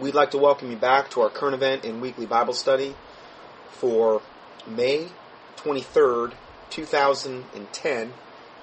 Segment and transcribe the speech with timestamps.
[0.00, 2.94] We'd like to welcome you back to our current event and weekly Bible study
[3.72, 4.22] for
[4.66, 5.08] May
[5.56, 6.32] 23rd,
[6.70, 8.12] 2010.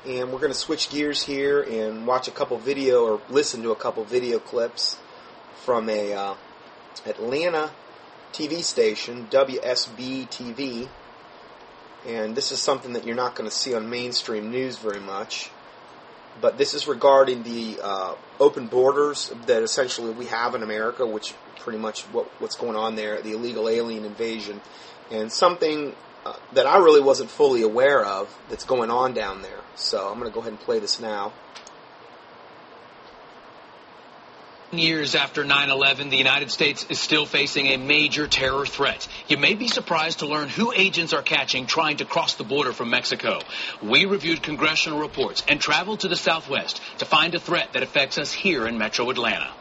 [0.08, 3.70] And we're going to switch gears here and watch a couple video or listen to
[3.70, 4.97] a couple video clips
[5.63, 6.34] from a uh,
[7.05, 7.69] Atlanta
[8.33, 10.90] TV station, WSB TV.
[12.08, 15.51] And this is something that you're not going to see on mainstream news very much
[16.41, 21.34] but this is regarding the uh, open borders that essentially we have in America, which
[21.59, 24.62] pretty much what, what's going on there, the illegal alien invasion,
[25.12, 29.62] and something uh, that I really wasn't fully aware of that's going on down there.
[29.76, 31.34] So I'm going to go ahead and play this now.
[34.73, 39.07] Years after 9-11, the United States is still facing a major terror threat.
[39.30, 42.73] You may be surprised to learn who agents are catching trying to cross the border
[42.73, 43.40] from Mexico.
[43.81, 48.17] We reviewed congressional reports and traveled to the southwest to find a threat that affects
[48.17, 49.53] us here in metro Atlanta.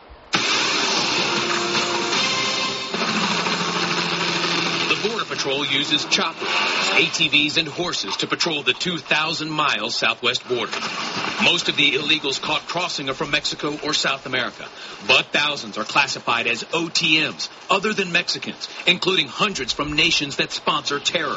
[5.46, 10.72] Patrol uses choppers, ATVs, and horses to patrol the 2,000 mile southwest border.
[11.44, 14.66] Most of the illegals caught crossing are from Mexico or South America,
[15.06, 20.98] but thousands are classified as OTMs, other than Mexicans, including hundreds from nations that sponsor
[20.98, 21.36] terror.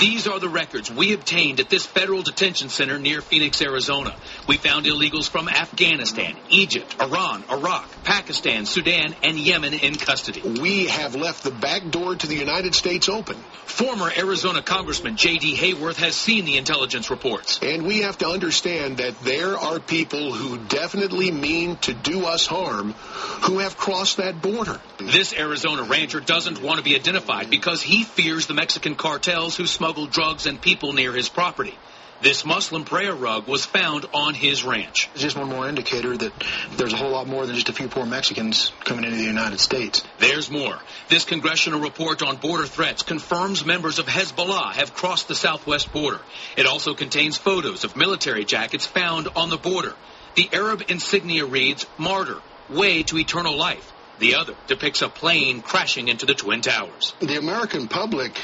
[0.00, 4.14] These are the records we obtained at this federal detention center near Phoenix, Arizona.
[4.46, 10.42] We found illegals from Afghanistan, Egypt, Iran, Iraq, Pakistan, Sudan, and Yemen in custody.
[10.60, 13.36] We have left the back door to the United States open.
[13.64, 15.56] Former Arizona Congressman J.D.
[15.56, 17.58] Hayworth has seen the intelligence reports.
[17.62, 22.46] And we have to understand that there are people who definitely mean to do us
[22.46, 24.78] harm who have crossed that border.
[24.98, 29.66] This Arizona rancher doesn't want to be identified because he fears the Mexican cartels who
[29.66, 31.72] smuggle smuggled drugs and people near his property.
[32.20, 35.08] This Muslim prayer rug was found on his ranch.
[35.12, 36.32] It's just one more indicator that
[36.76, 39.60] there's a whole lot more than just a few poor Mexicans coming into the United
[39.60, 40.02] States.
[40.18, 40.76] There's more.
[41.08, 46.18] This congressional report on border threats confirms members of Hezbollah have crossed the southwest border.
[46.56, 49.94] It also contains photos of military jackets found on the border.
[50.34, 53.92] The Arab insignia reads, Martyr, Way to Eternal Life.
[54.18, 57.14] The other depicts a plane crashing into the Twin Towers.
[57.20, 58.38] The American public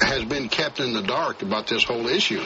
[0.00, 2.42] has been kept in the dark about this whole issue.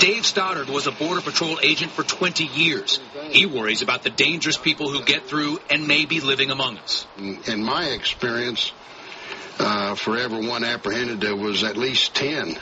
[0.00, 2.98] Dave Stoddard was a Border Patrol agent for 20 years.
[3.30, 7.06] He worries about the dangerous people who get through and may be living among us.
[7.16, 8.72] In my experience,
[9.60, 12.58] uh, for every one apprehended, there was at least 10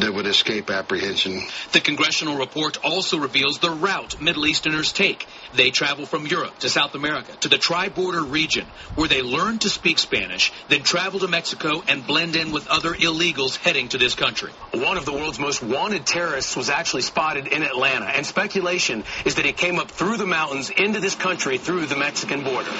[0.00, 1.42] that would escape apprehension.
[1.72, 5.26] The congressional report also reveals the route Middle Easterners take.
[5.54, 9.70] They travel from Europe to South America to the tri-border region where they learn to
[9.70, 14.14] speak Spanish, then travel to Mexico and blend in with other illegals heading to this
[14.14, 14.52] country.
[14.72, 19.36] One of the world's most wanted terrorists was actually spotted in Atlanta, and speculation is
[19.36, 22.70] that he came up through the mountains into this country through the Mexican border.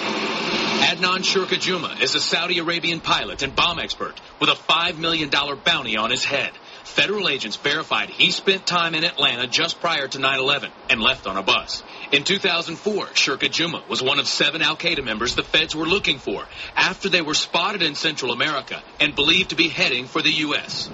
[0.80, 5.96] Adnan Shukrijumah is a Saudi Arabian pilot and bomb expert with a $5 million bounty
[5.96, 6.52] on his head.
[6.84, 11.36] Federal agents verified he spent time in Atlanta just prior to 9-11 and left on
[11.36, 11.82] a bus.
[12.12, 16.44] In 2004, Shukrijumah was one of seven al-Qaeda members the feds were looking for
[16.74, 20.88] after they were spotted in Central America and believed to be heading for the U.S.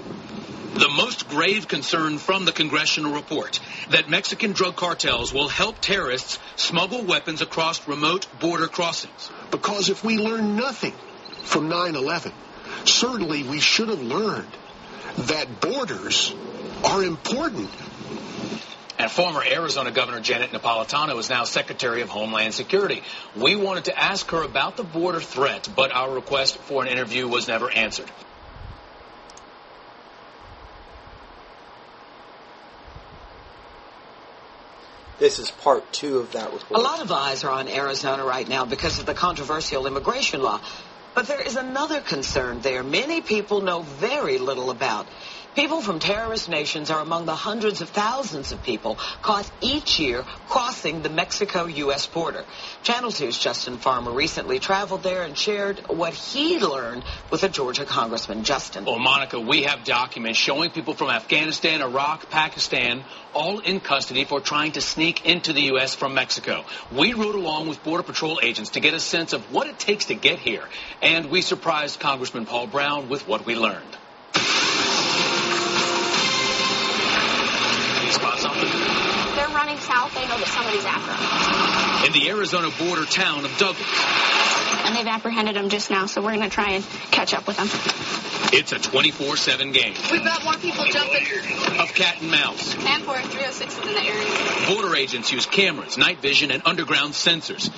[0.75, 6.37] The most grave concern from the congressional report that Mexican drug cartels will help terrorists
[6.57, 9.31] smuggle weapons across remote border crossings.
[9.51, 10.93] Because if we learn nothing
[11.43, 12.33] from 9-11,
[12.83, 14.51] certainly we should have learned
[15.17, 16.33] that borders
[16.83, 17.69] are important.
[18.97, 23.03] And former Arizona Governor Janet Napolitano is now Secretary of Homeland Security.
[23.35, 27.27] We wanted to ask her about the border threat, but our request for an interview
[27.27, 28.09] was never answered.
[35.17, 36.79] This is part two of that report.
[36.79, 40.59] A lot of eyes are on Arizona right now because of the controversial immigration law.
[41.15, 45.07] But there is another concern there many people know very little about.
[45.55, 50.23] People from terrorist nations are among the hundreds of thousands of people caught each year
[50.49, 52.07] crossing the Mexico-U.S.
[52.07, 52.43] border.
[52.83, 57.85] Channel 2's Justin Farmer recently traveled there and shared what he learned with a Georgia
[57.85, 58.43] congressman.
[58.43, 58.83] Justin.
[58.83, 64.41] Well, Monica, we have documents showing people from Afghanistan, Iraq, Pakistan, all in custody for
[64.41, 65.95] trying to sneak into the U.S.
[65.95, 66.65] from Mexico.
[66.91, 70.07] We rode along with Border Patrol agents to get a sense of what it takes
[70.07, 70.67] to get here,
[71.01, 73.97] and we surprised Congressman Paul Broun with what we learned.
[80.15, 82.05] They know that somebody's after them.
[82.07, 84.44] in the Arizona border town of Douglas.
[84.85, 87.57] And they've apprehended him just now, so we're going to try and catch up with
[87.57, 87.67] them.
[88.53, 91.25] It's a 24-7 game We've got more people jumping.
[91.79, 92.75] of cat and mouse.
[92.77, 94.67] Man for 306 is in the area.
[94.67, 97.71] Border agents use cameras, night vision, and underground sensors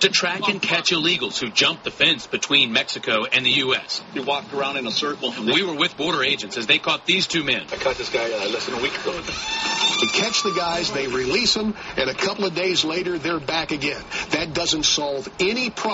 [0.00, 4.02] to track and catch illegals who jump the fence between Mexico and the U.S.
[4.14, 5.32] You walked around in a circle.
[5.40, 7.62] We were with border agents as they caught these two men.
[7.72, 9.12] I caught this guy uh, less than a week ago.
[9.12, 13.70] They catch the guys, they release them, and a couple of days later, they're back
[13.70, 14.02] again.
[14.30, 15.91] That doesn't solve any problem.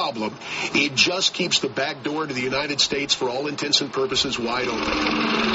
[0.74, 4.38] It just keeps the back door to the United States, for all intents and purposes,
[4.38, 5.48] wide open.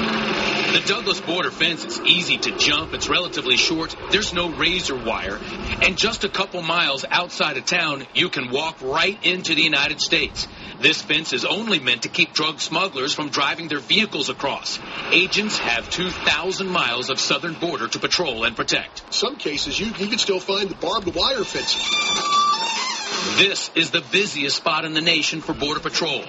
[0.73, 2.95] The Douglas border fence is easy to jump.
[2.95, 3.95] It's relatively short.
[4.09, 5.39] There's no razor wire.
[5.83, 10.01] And just a couple miles outside of town, you can walk right into the United
[10.01, 10.47] States.
[10.81, 14.79] This fence is only meant to keep drug smugglers from driving their vehicles across.
[15.11, 19.13] Agents have 2,000 miles of southern border to patrol and protect.
[19.13, 22.92] Some cases, you, you can still find the barbed wire fences.
[23.37, 26.23] This is the busiest spot in the nation for Border Patrol.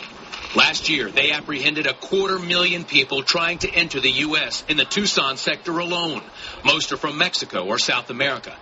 [0.57, 4.65] Last year, they apprehended a quarter million people trying to enter the U.S.
[4.69, 6.23] in the Tucson sector alone.
[6.65, 8.57] Most are from Mexico or South America.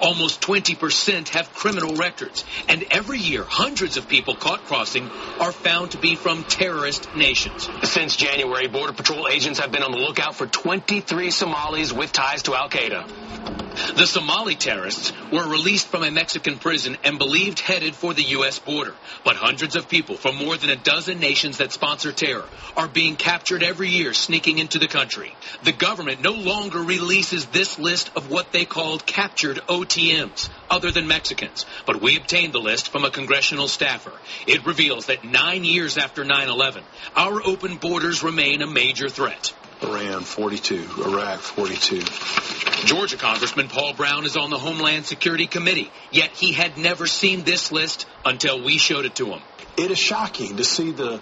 [0.00, 2.44] Almost 20% have criminal records.
[2.68, 5.08] And every year, hundreds of people caught crossing
[5.40, 7.68] are found to be from terrorist nations.
[7.84, 12.42] Since January, Border Patrol agents have been on the lookout for 23 Somalis with ties
[12.42, 13.63] to Al Qaeda.
[13.96, 18.58] The Somali terrorists were released from a Mexican prison and believed headed for the U.S.
[18.58, 18.94] border.
[19.24, 22.44] But hundreds of people from more than a dozen nations that sponsor terror
[22.76, 25.34] are being captured every year sneaking into the country.
[25.64, 31.08] The government no longer releases this list of what they called captured OTMs, other than
[31.08, 31.66] Mexicans.
[31.86, 34.12] But we obtained the list from a congressional staffer.
[34.46, 36.82] It reveals that nine years after 9-11,
[37.16, 39.52] our open borders remain a major threat.
[39.82, 42.86] Iran 42, Iraq 42.
[42.86, 47.44] Georgia Congressman Paul Broun is on the Homeland Security Committee, yet he had never seen
[47.44, 49.40] this list until we showed it to him.
[49.76, 51.20] It is shocking to see the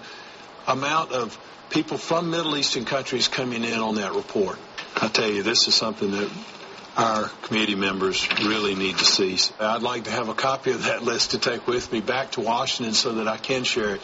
[0.66, 1.38] amount of
[1.70, 4.58] people from Middle Eastern countries coming in on that report.
[5.00, 6.31] I tell you, this is something that
[6.96, 9.38] our committee members really need to see.
[9.58, 12.40] I'd like to have a copy of that list to take with me back to
[12.40, 14.02] Washington so that I can share it.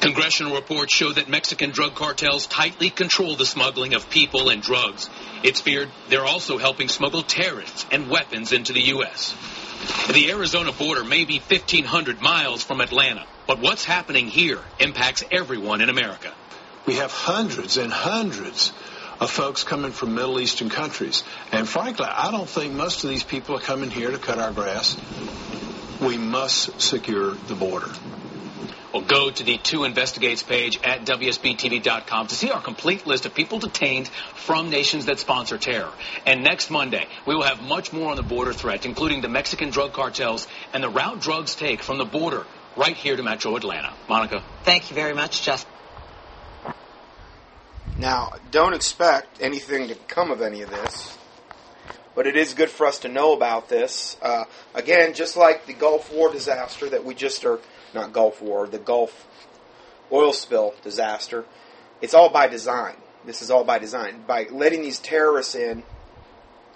[0.00, 5.10] Congressional reports show that Mexican drug cartels tightly control the smuggling of people and drugs.
[5.42, 9.34] It's feared they're also helping smuggle terrorists and weapons into the U.S.
[10.12, 15.80] The Arizona border may be 1,500 miles from Atlanta, but what's happening here impacts everyone
[15.80, 16.32] in America.
[16.86, 18.72] We have hundreds and hundreds
[19.20, 21.22] of folks coming from Middle Eastern countries.
[21.52, 24.52] And frankly, I don't think most of these people are coming here to cut our
[24.52, 24.96] grass.
[26.00, 27.90] We must secure the border.
[28.92, 33.34] Well, go to the Two Investigates page at WSBTV.com to see our complete list of
[33.34, 35.92] people detained from nations that sponsor terror.
[36.24, 39.68] And next Monday, we will have much more on the border threat, including the Mexican
[39.68, 42.46] drug cartels and the route drugs take from the border
[42.78, 43.92] right here to Metro Atlanta.
[44.08, 44.42] Monica.
[44.62, 45.70] Thank you very much, Justin.
[47.98, 51.18] Now, don't expect anything to come of any of this,
[52.14, 54.16] but it is good for us to know about this.
[54.22, 54.44] Uh,
[54.74, 57.58] again, just like the Gulf War disaster that we just are,
[57.94, 59.26] not Gulf War, the Gulf
[60.10, 61.44] oil spill disaster,
[62.00, 62.96] it's all by design.
[63.24, 64.22] This is all by design.
[64.26, 65.82] By letting these terrorists in,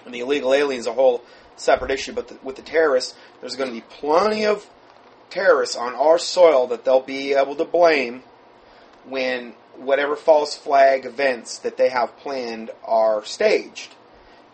[0.04, 1.22] and the illegal aliens, a whole
[1.56, 4.68] separate issue, but the, with the terrorists, there's going to be plenty of
[5.30, 8.22] terrorists on our soil that they'll be able to blame
[9.06, 13.94] when whatever false flag events that they have planned are staged.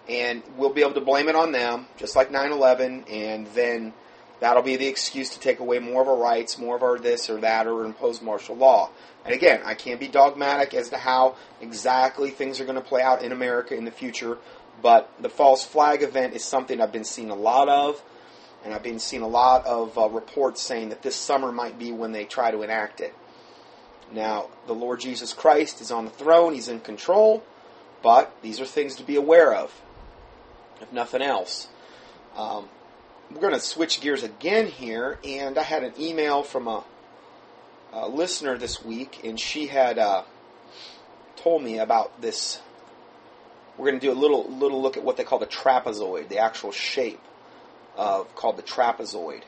[0.09, 3.93] And we'll be able to blame it on them, just like 9 11, and then
[4.41, 7.29] that'll be the excuse to take away more of our rights, more of our this
[7.29, 8.91] or that, or impose martial law.
[9.25, 13.03] And again, I can't be dogmatic as to how exactly things are going to play
[13.03, 14.39] out in America in the future,
[14.81, 18.03] but the false flag event is something I've been seeing a lot of,
[18.65, 21.93] and I've been seeing a lot of uh, reports saying that this summer might be
[21.93, 23.15] when they try to enact it.
[24.13, 27.43] Now, the Lord Jesus Christ is on the throne, He's in control,
[28.03, 29.81] but these are things to be aware of,
[30.81, 31.69] if nothing else.
[32.37, 32.69] Um,
[33.31, 36.85] we're going to switch gears again here, and I had an email from a,
[37.93, 40.23] a listener this week, and she had uh,
[41.37, 42.61] told me about this.
[43.77, 46.39] We're going to do a little little look at what they call the trapezoid, the
[46.39, 47.21] actual shape
[47.97, 49.43] of called the trapezoid,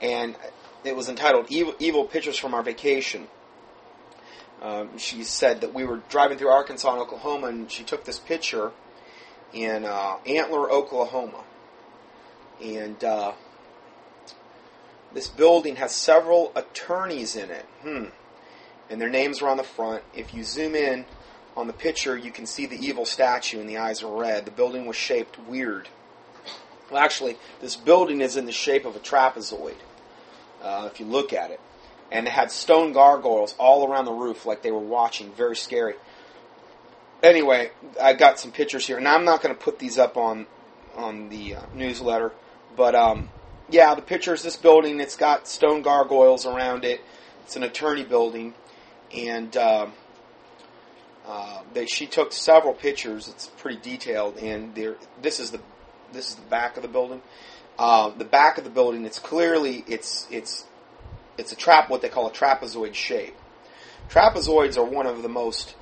[0.00, 0.34] and
[0.82, 3.28] it was entitled "Evil, Evil Pictures from Our Vacation."
[4.62, 8.18] Um, she said that we were driving through Arkansas and Oklahoma, and she took this
[8.18, 8.72] picture
[9.52, 11.44] in uh, Antler, Oklahoma.
[12.62, 13.32] And uh,
[15.12, 17.66] this building has several attorneys in it.
[17.82, 18.04] Hmm.
[18.88, 20.02] And their names are on the front.
[20.14, 21.04] If you zoom in
[21.56, 24.44] on the picture, you can see the evil statue, and the eyes are red.
[24.44, 25.88] The building was shaped weird.
[26.90, 29.76] Well, actually, this building is in the shape of a trapezoid.
[30.60, 31.60] Uh, if you look at it,
[32.10, 35.32] and it had stone gargoyles all around the roof, like they were watching.
[35.32, 35.94] Very scary.
[37.22, 40.46] Anyway, I got some pictures here, and I'm not going to put these up on
[40.96, 42.32] on the uh, newsletter,
[42.76, 43.28] but um,
[43.70, 47.00] yeah, the picture is This building, it's got stone gargoyles around it.
[47.44, 48.54] It's an attorney building,
[49.14, 49.88] and uh,
[51.26, 53.28] uh, they, she took several pictures.
[53.28, 54.96] It's pretty detailed, and there.
[55.20, 55.60] This is the
[56.12, 57.22] this is the back of the building.
[57.78, 60.64] Uh, the back of the building, it's clearly it's it's
[61.38, 63.34] it's a trap, what they call a trapezoid shape.
[64.10, 65.74] Trapezoids are one of the most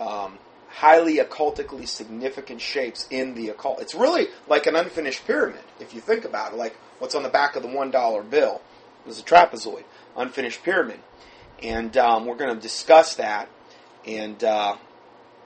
[0.00, 3.80] um, highly occultically significant shapes in the occult.
[3.80, 6.56] It's really like an unfinished pyramid, if you think about it.
[6.56, 8.60] Like what's on the back of the one dollar bill
[9.06, 9.84] is a trapezoid,
[10.16, 11.00] unfinished pyramid,
[11.62, 13.48] and um, we're going to discuss that.
[14.06, 14.76] And uh,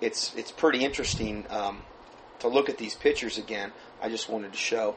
[0.01, 1.83] it's it's pretty interesting um,
[2.41, 3.73] to look at these pictures again.
[4.03, 4.97] I just wanted to show.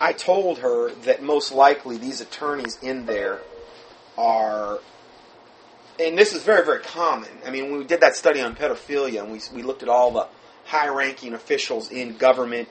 [0.00, 3.40] I told her that most likely these attorneys in there
[4.16, 4.78] are,
[5.98, 7.28] and this is very, very common.
[7.46, 10.10] I mean, when we did that study on pedophilia and we, we looked at all
[10.10, 10.26] the
[10.70, 12.68] high ranking officials in government,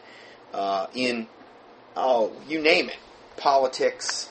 [0.54, 1.28] uh, in,
[1.98, 2.98] oh, you name it,
[3.36, 4.30] politics,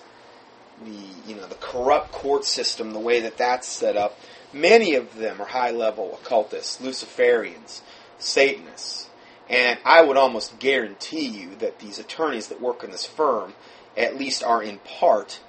[0.83, 4.19] the, you know, the corrupt court system, the way that that's set up,
[4.55, 7.83] many of them are high level occultists, Luciferians,
[8.19, 9.11] Satanists.
[9.51, 13.53] And I would almost guarantee you that these attorneys that work in this firm
[13.99, 15.41] at least are in part,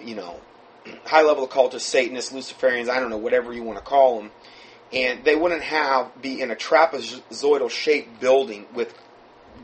[0.00, 0.40] you know,
[1.04, 4.32] high level occultists, Satanists, Luciferians, I don't know, whatever you want to call them.
[4.92, 8.92] And they wouldn't have, be in a trapezoidal shaped building with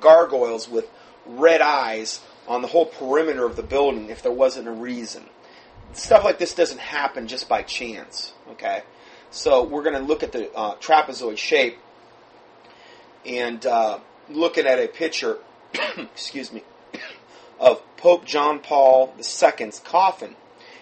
[0.00, 0.88] gargoyles with
[1.26, 5.24] red eyes on the whole perimeter of the building if there wasn't a reason.
[5.92, 8.82] Stuff like this doesn't happen just by chance, okay?
[9.30, 11.78] So we're going to look at the uh, trapezoid shape
[13.24, 15.38] and uh, looking at a picture,
[15.98, 16.62] excuse me,
[17.60, 20.36] of Pope John Paul II's coffin.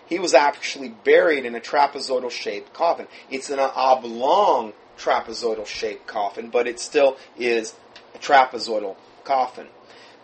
[0.07, 3.07] He was actually buried in a trapezoidal shaped coffin.
[3.31, 7.75] It's an oblong trapezoidal shaped coffin, but it still is
[8.15, 9.67] a trapezoidal coffin.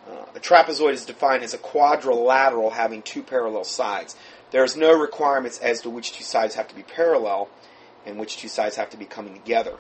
[0.09, 4.17] Uh, a trapezoid is defined as a quadrilateral having two parallel sides.
[4.51, 7.49] There's no requirements as to which two sides have to be parallel
[8.05, 9.77] and which two sides have to be coming together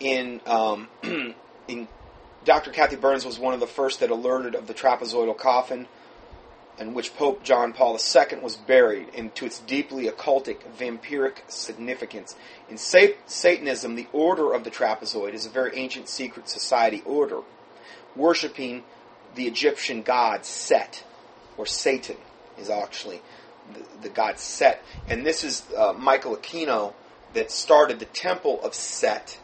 [0.00, 0.88] in um,
[1.68, 1.88] in
[2.44, 2.70] Dr.
[2.70, 5.86] Kathy Burns was one of the first that alerted of the trapezoidal coffin
[6.78, 12.34] in which Pope John Paul II was buried into its deeply occultic vampiric significance.
[12.68, 17.40] In Satanism, the order of the trapezoid is a very ancient secret society order,
[18.16, 18.82] worshipping
[19.34, 21.04] the Egyptian god Set,
[21.56, 22.16] or Satan
[22.58, 23.22] is actually
[23.72, 24.82] the, the god Set.
[25.08, 26.94] And this is uh, Michael Aquino
[27.34, 29.38] that started the temple of Set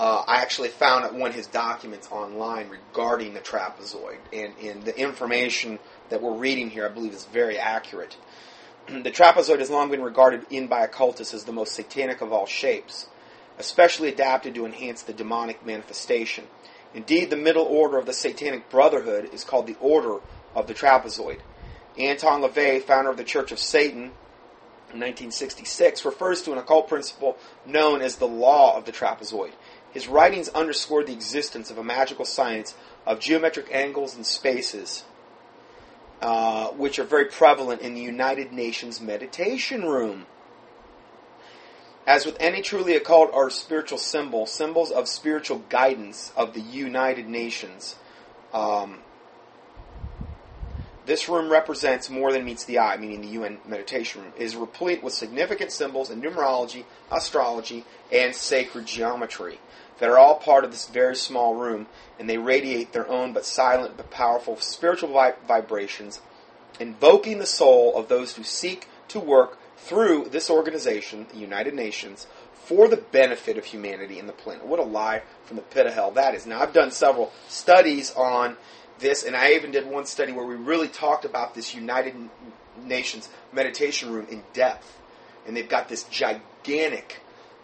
[0.00, 4.98] uh, I actually found one of his documents online regarding the trapezoid, and, and the
[4.98, 5.78] information
[6.10, 8.16] that we're reading here, I believe, is very accurate.
[8.88, 12.46] the trapezoid has long been regarded in by occultists as the most satanic of all
[12.46, 13.08] shapes,
[13.58, 16.44] especially adapted to enhance the demonic manifestation.
[16.94, 20.18] Indeed, the middle order of the Satanic Brotherhood is called the Order
[20.54, 21.40] of the Trapezoid.
[21.98, 24.12] Anton LaVey, founder of the Church of Satan,
[24.92, 29.52] in 1966, refers to an occult principle known as the Law of the Trapezoid.
[29.92, 32.74] His writings underscored the existence of a magical science
[33.06, 35.04] of geometric angles and spaces,
[36.20, 40.26] uh, which are very prevalent in the United Nations meditation room.
[42.06, 47.28] As with any truly occult or spiritual symbol, symbols of spiritual guidance of the United
[47.28, 47.96] Nations,
[48.52, 48.98] um,
[51.06, 54.32] this room represents more than meets the eye, meaning the UN meditation room.
[54.36, 59.58] Is replete with significant symbols in numerology, astrology, and sacred geometry
[60.00, 61.86] that are all part of this very small room,
[62.18, 66.20] and they radiate their own but silent but powerful spiritual vi- vibrations,
[66.80, 72.26] invoking the soul of those who seek to work through this organization, the United Nations,
[72.64, 74.66] for the benefit of humanity and the planet.
[74.66, 76.46] What a lie from the pit of hell that is.
[76.46, 78.56] Now, I've done several studies on
[79.00, 82.14] this, and I even did one study where we really talked about this United
[82.82, 84.98] Nations meditation room in depth.
[85.46, 87.20] And they've got this gigantic,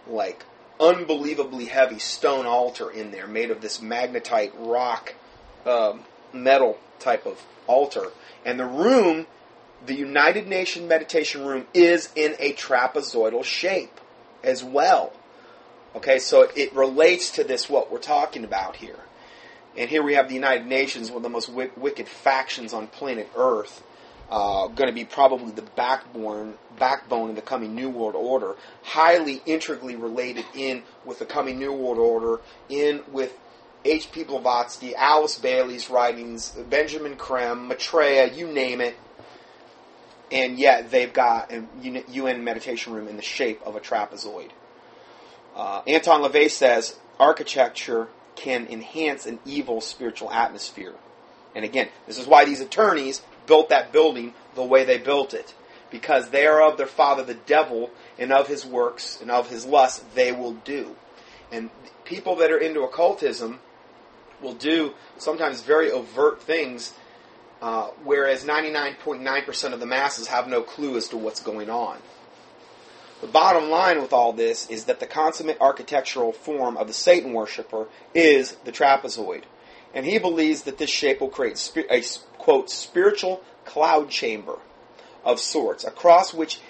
[0.08, 0.44] like,
[0.80, 5.14] unbelievably heavy stone altar in there, made of this magnetite rock
[5.64, 5.94] uh,
[6.32, 8.12] metal type of altar.
[8.44, 9.26] And the room,
[9.84, 14.00] the United Nation meditation room, is in a trapezoidal shape
[14.42, 15.12] as well.
[15.94, 18.98] Okay, so it, it relates to this what we're talking about here.
[19.76, 23.30] And here we have the United Nations, one of the most wicked factions on planet
[23.36, 23.82] Earth.
[24.30, 29.40] Uh, going to be probably the backbone backbone of the coming New World Order, highly
[29.46, 33.32] integrally related in with the coming New World Order, in with
[33.84, 34.24] H.P.
[34.24, 38.96] Blavatsky, Alice Bailey's writings, Benjamin Creme, Maitreya, you name it.
[40.30, 44.50] And yet they've got a UN meditation room in the shape of a trapezoid.
[45.54, 50.94] Uh, Anton LaVey says architecture can enhance an evil spiritual atmosphere.
[51.54, 55.54] And again, this is why these attorneys built that building the way they built it.
[55.90, 59.64] Because they are of their father the devil, and of his works and of his
[59.64, 60.96] lusts they will do.
[61.52, 61.70] And
[62.04, 63.60] people that are into occultism
[64.40, 66.92] will do sometimes very overt things,
[67.62, 71.98] uh, whereas 99.9% of the masses have no clue as to what's going on.
[73.20, 77.32] The bottom line with all this is that the consummate architectural form of the Satan
[77.32, 79.44] worshiper is the trapezoid.
[79.96, 82.02] And he believes that this shape will create a,
[82.36, 84.58] quote, spiritual cloud chamber
[85.24, 86.60] of sorts, across which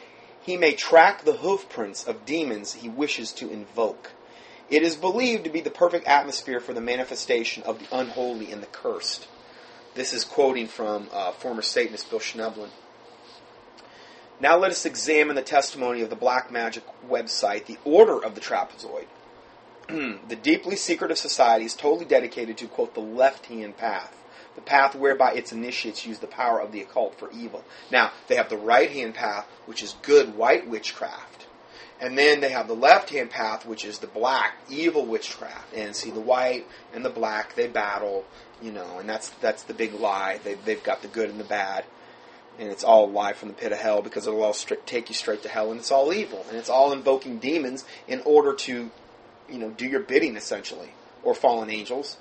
[0.40, 4.12] he may track the hoofprints of demons he wishes to invoke.
[4.70, 8.62] It is believed to be the perfect atmosphere for the manifestation of the unholy and
[8.62, 9.26] the cursed.
[9.96, 12.70] This is quoting from uh, former Satanist Bill Schnoebelen.
[14.38, 18.40] Now let us examine the testimony of the Black Magic website, The Order of the
[18.40, 19.06] Trapezoid.
[20.28, 24.16] the deeply secretive society is totally dedicated to, quote, the left hand path,
[24.54, 27.64] the path whereby its initiates use the power of the occult for evil.
[27.90, 31.46] Now, they have the right hand path, which is good white witchcraft.
[31.98, 35.72] And then they have the left hand path, which is the black, evil witchcraft.
[35.74, 38.24] And see, the white and the black, they battle,
[38.60, 40.38] you know, and that's that's the big lie.
[40.44, 41.84] They, they've got the good and the bad
[42.58, 44.54] and it's all live from the pit of hell because it'll all
[44.86, 48.20] take you straight to hell, and it's all evil, and it's all invoking demons in
[48.24, 48.90] order to,
[49.48, 50.90] you know, do your bidding essentially,
[51.22, 52.16] or fallen angels.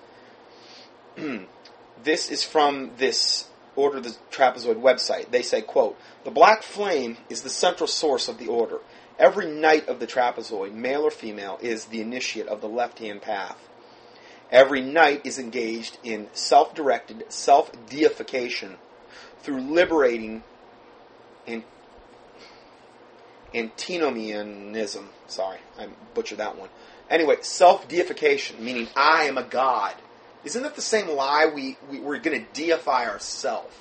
[2.03, 5.31] this is from this Order the Trapezoid website.
[5.31, 8.79] They say, quote, The black flame is the central source of the order.
[9.19, 13.21] Every knight of the trapezoid, male or female, is the initiate of the left hand
[13.21, 13.57] path.
[14.51, 18.77] Every knight is engaged in self directed self deification
[19.39, 20.43] through liberating
[23.53, 25.09] antinomianism.
[25.27, 26.69] Sorry, I butchered that one.
[27.09, 29.95] Anyway, self deification, meaning I am a god.
[30.43, 33.75] Isn't that the same lie we, we we're going to deify ourselves?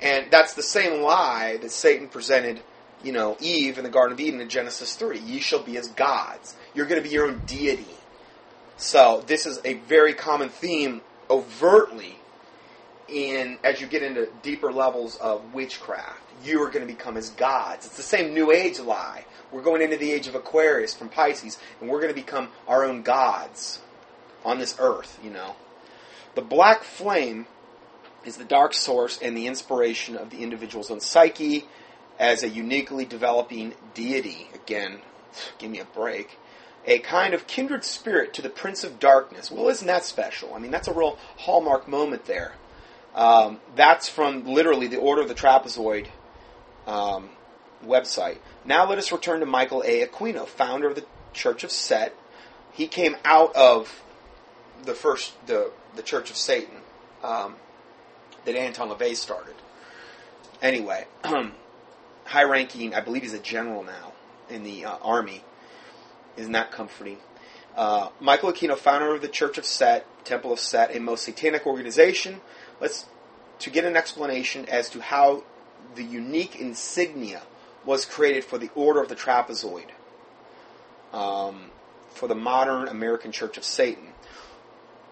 [0.00, 2.60] And that's the same lie that Satan presented,
[3.02, 5.18] you know, Eve in the Garden of Eden in Genesis 3.
[5.18, 6.54] Ye shall be as gods.
[6.74, 7.86] You're going to be your own deity.
[8.76, 12.16] So this is a very common theme overtly
[13.08, 17.30] in as you get into deeper levels of witchcraft, you are going to become as
[17.30, 17.86] gods.
[17.86, 19.24] It's the same New Age lie.
[19.50, 22.84] We're going into the age of Aquarius from Pisces, and we're going to become our
[22.84, 23.80] own gods
[24.44, 25.18] on this earth.
[25.22, 25.56] You know,
[26.34, 27.46] the black flame
[28.24, 31.66] is the dark source and the inspiration of the individual's own psyche
[32.18, 34.48] as a uniquely developing deity.
[34.54, 35.00] Again,
[35.58, 36.38] give me a break.
[36.86, 39.50] A kind of kindred spirit to the Prince of Darkness.
[39.50, 40.54] Well, isn't that special?
[40.54, 42.54] I mean, that's a real hallmark moment there.
[43.14, 46.06] Um, that's from literally the Order of the Trapezoid
[46.88, 47.28] um,
[47.84, 48.38] website.
[48.64, 50.04] Now let us return to Michael A.
[50.04, 52.14] Aquino, founder of the Church of Set.
[52.72, 54.02] He came out of
[54.84, 56.78] the first the the Church of Satan
[57.22, 57.56] um,
[58.44, 59.54] that Anton LaVey started.
[60.60, 61.06] Anyway,
[62.24, 64.12] high ranking, I believe he's a general now
[64.48, 65.44] in the uh, army.
[66.36, 67.18] Isn't that comforting?
[67.76, 71.64] Uh, Michael Aquino, founder of the Church of Set, Temple of Set, a most satanic
[71.64, 72.40] organization
[72.80, 73.06] let's
[73.60, 75.42] to get an explanation as to how
[75.94, 77.42] the unique insignia
[77.84, 79.86] was created for the Order of the Trapezoid
[81.12, 81.70] um,
[82.10, 84.08] for the modern American Church of Satan.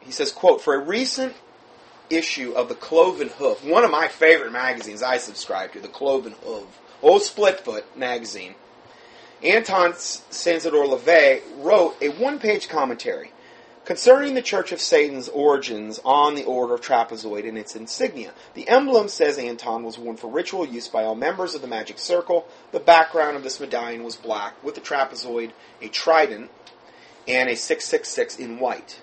[0.01, 1.35] He says, quote, for a recent
[2.11, 6.35] issue of the Cloven Hoof, one of my favorite magazines I subscribe to, the Cloven
[6.45, 8.55] Hoof, old Splitfoot magazine,
[9.43, 13.33] Anton Szandor LaVey wrote a one-page commentary
[13.87, 18.69] Concerning the Church of Satan's origins on the order of trapezoid and its insignia, the
[18.69, 22.49] emblem, says Anton, was worn for ritual use by all members of the magic circle.
[22.73, 26.51] The background of this medallion was black, with the trapezoid, a trident,
[27.29, 29.01] and a 666 in white.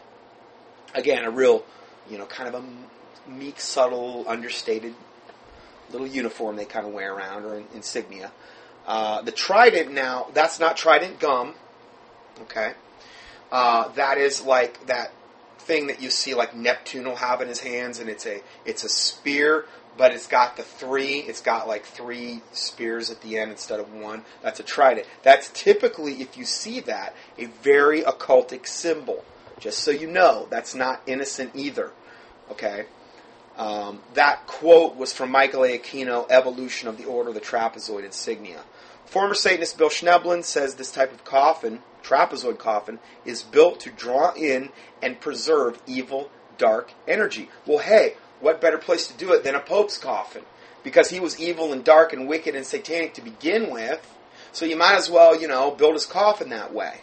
[0.94, 1.64] Again, a real,
[2.10, 4.94] you know, kind of a meek, subtle, understated
[5.92, 8.34] little uniform they kind of wear around, or insignia.
[8.86, 11.54] Uh, the trident now, that's not trident gum,
[12.42, 12.74] okay?
[13.54, 15.14] Uh, that is like that
[15.60, 18.84] thing that you see like Neptune will have in his hands, and it's a it's
[18.84, 21.20] a spear, but it's got the three.
[21.20, 24.24] It's got like three spears at the end instead of one.
[24.42, 25.06] That's a trident.
[25.22, 29.24] That's typically, if you see that, a very occultic symbol.
[29.60, 31.92] Just so you know, that's not innocent either.
[32.50, 32.88] Okay.
[33.56, 35.78] Um, that quote was from Michael A.
[35.78, 38.64] Aquino, Evolution of the Order of the Trapezoid Insignia.
[39.14, 44.34] Former Satanist Bill Schnoebelen says this type of coffin, trapezoid coffin, is built to draw
[44.34, 44.70] in
[45.04, 47.52] and preserve evil, dark energy.
[47.68, 50.42] Well, hey, what better place to do it than a Pope's coffin?
[50.84, 54.04] Because he was evil and dark and wicked and satanic to begin with,
[54.52, 57.02] so you might as well, you know, build his coffin that way.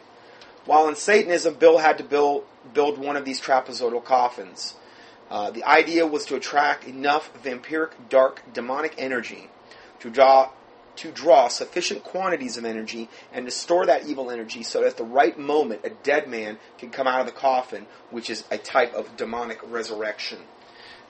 [0.64, 2.42] While in Satanism, Bill had to build,
[2.74, 4.74] build one of these trapezoidal coffins.
[5.30, 9.48] Uh, the idea was to attract enough vampiric, dark, demonic energy
[10.00, 10.50] to draw
[11.00, 14.96] to draw sufficient quantities of energy and to store that evil energy so that at
[14.98, 18.58] the right moment a dead man can come out of the coffin, which is a
[18.58, 20.38] type of demonic resurrection.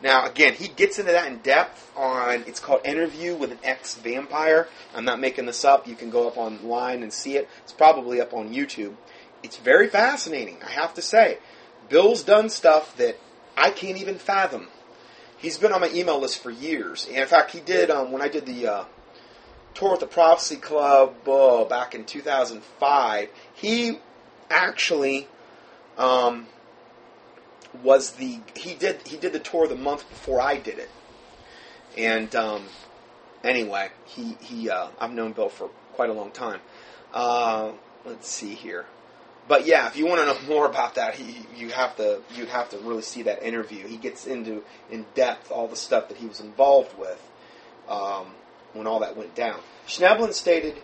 [0.00, 3.96] Now, again, he gets into that in depth on, it's called Interview with an Ex
[3.96, 4.68] Vampire.
[4.94, 5.88] I'm not making this up.
[5.88, 7.48] You can go up online and see it.
[7.64, 8.94] It's probably up on YouTube.
[9.42, 11.38] It's very fascinating, I have to say.
[11.88, 13.18] Bill's done stuff that
[13.56, 14.68] I can't even fathom.
[15.36, 17.06] He's been on my email list for years.
[17.08, 18.84] And in fact, he did, um, when I did the uh,
[19.74, 21.14] tour with the Prophecy Club
[21.68, 23.98] back in 2005, he
[24.50, 25.28] actually
[25.96, 26.46] um,
[27.82, 30.90] was the he did he did the tour the month before I did it,
[31.96, 32.64] and um,
[33.44, 36.60] anyway, he he uh, I've known Bill for quite a long time.
[37.12, 37.72] Uh,
[38.04, 38.86] let's see here,
[39.48, 42.48] but yeah, if you want to know more about that, he you have to you'd
[42.48, 43.86] have to really see that interview.
[43.86, 47.22] He gets into in depth all the stuff that he was involved with
[47.88, 48.26] um,
[48.72, 49.60] when all that went down.
[49.86, 50.76] Schnoebelen stated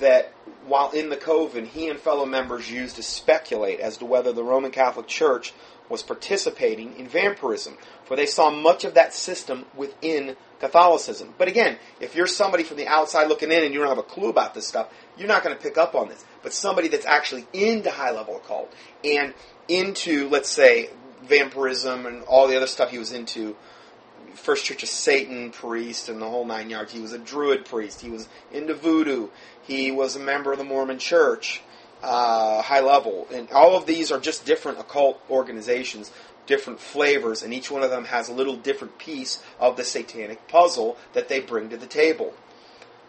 [0.00, 0.32] that
[0.66, 4.44] while in the coven, he and fellow members used to speculate as to whether the
[4.44, 5.52] Roman Catholic Church
[5.88, 11.32] was participating in vampirism, for they saw much of that system within Catholicism.
[11.38, 14.02] But again, if you're somebody from the outside looking in and you don't have a
[14.02, 16.24] clue about this stuff, you're not going to pick up on this.
[16.42, 18.72] But somebody that's actually into high level occult
[19.02, 19.32] and
[19.68, 20.90] into, let's say,
[21.22, 23.56] vampirism and all the other stuff he was into,
[24.38, 26.92] First Church of Satan priest and the whole nine yards.
[26.92, 28.00] He was a Druid priest.
[28.00, 29.28] He was into voodoo.
[29.62, 31.62] He was a member of the Mormon Church
[32.02, 33.26] uh, high level.
[33.32, 36.10] And all of these are just different occult organizations,
[36.46, 40.48] different flavors, and each one of them has a little different piece of the satanic
[40.48, 42.34] puzzle that they bring to the table.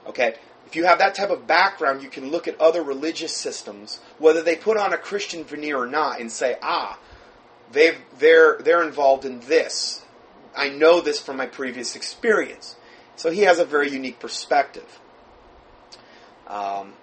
[0.08, 0.36] Okay?
[0.66, 4.44] If you have that type of background, you can look at other religious systems, whether
[4.44, 7.00] they put on a Christian veneer or not, and say, ah,
[7.72, 10.04] they've, they're, they're involved in this.
[10.60, 12.76] I know this from my previous experience.
[13.16, 15.00] So he has a very unique perspective.
[16.48, 16.94] Um,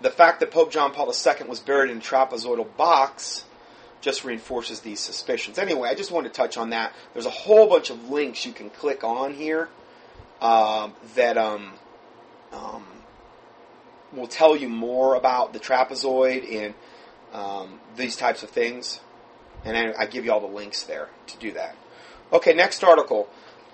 [0.00, 3.44] the fact that Pope John Paul II was buried in a trapezoidal box
[4.00, 5.58] just reinforces these suspicions.
[5.58, 6.92] Anyway, I just wanted to touch on that.
[7.12, 9.68] There's a whole bunch of links you can click on here
[10.40, 11.72] um, that um,
[12.52, 12.84] um,
[14.12, 16.74] will tell you more about the trapezoid and
[17.32, 19.00] um, these types of things.
[19.64, 21.76] And I, I give you all the links there to do that.
[22.32, 23.28] Okay, next article.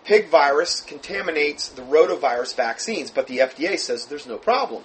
[0.04, 4.82] Pig virus contaminates the rotavirus vaccines, but the FDA says there's no problem.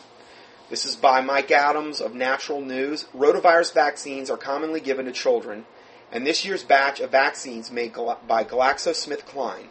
[0.70, 3.06] This is by Mike Adams of Natural News.
[3.16, 5.66] Rotavirus vaccines are commonly given to children,
[6.12, 7.94] and this year's batch of vaccines made
[8.28, 9.68] by GlaxoSmithKline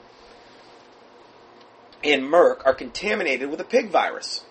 [2.03, 4.45] and Merck are contaminated with a pig virus.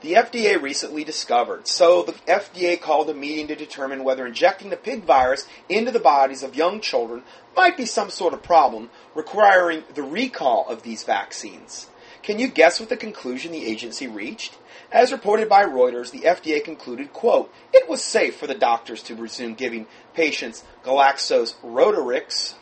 [0.00, 4.76] The FDA recently discovered, so the FDA called a meeting to determine whether injecting the
[4.76, 7.22] pig virus into the bodies of young children
[7.54, 11.88] might be some sort of problem, requiring the recall of these vaccines.
[12.22, 14.56] Can you guess what the conclusion the agency reached?
[14.90, 19.14] As reported by Reuters, the FDA concluded, quote, it was safe for the doctors to
[19.14, 22.54] resume giving patients Glaxo's Rotarix,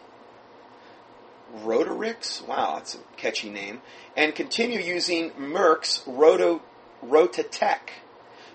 [1.57, 2.47] Rotarix?
[2.47, 3.81] Wow, that's a catchy name.
[4.17, 6.61] And continue using Merck's Roto,
[7.05, 7.79] RotaTeq.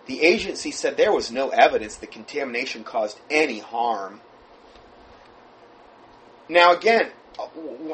[0.06, 4.22] The agency said there was no evidence that contamination caused any harm.
[6.50, 7.12] Now, again,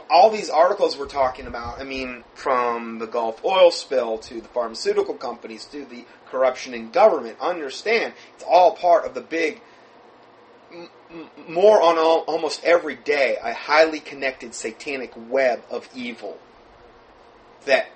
[0.10, 4.48] all these articles we're talking about, I mean, from the Gulf oil spill to the
[4.48, 9.62] pharmaceutical companies to the corruption in government, understand it's all part of the big,
[10.74, 10.90] m-
[11.48, 16.38] more on all, almost every day, a highly connected satanic web of evil.
[17.66, 17.88] That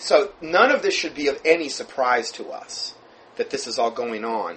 [0.00, 2.94] so none of this should be of any surprise to us
[3.36, 4.56] that this is all going on.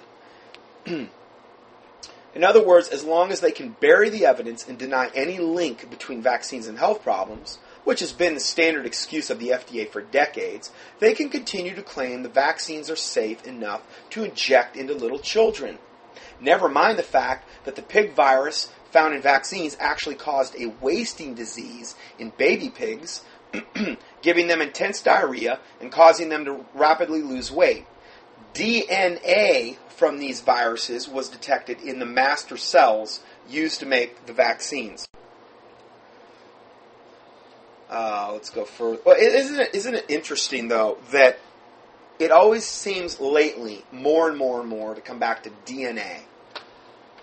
[0.86, 5.88] In other words, as long as they can bury the evidence and deny any link
[5.88, 10.00] between vaccines and health problems, which has been the standard excuse of the FDA for
[10.00, 15.18] decades, they can continue to claim the vaccines are safe enough to inject into little
[15.18, 15.78] children.
[16.40, 21.34] Never mind the fact that the pig virus found in vaccines actually caused a wasting
[21.34, 23.22] disease in baby pigs,
[24.24, 27.84] giving them intense diarrhea and causing them to rapidly lose weight.
[28.54, 35.06] DNA from these viruses was detected in the master cells used to make the vaccines.
[37.90, 38.98] Uh, let's go further.
[39.04, 41.38] Well, is isn't it isn't it interesting though that
[42.18, 46.20] it always seems lately more and more and more to come back to DNA.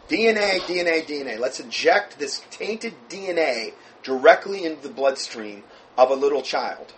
[0.08, 1.40] DNA, DNA, DNA.
[1.40, 5.64] Let's inject this tainted DNA directly into the bloodstream
[5.98, 6.94] of a little child.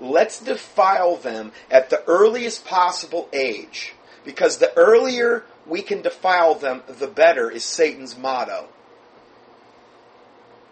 [0.00, 3.94] Let's defile them at the earliest possible age.
[4.24, 8.68] Because the earlier we can defile them, the better is Satan's motto.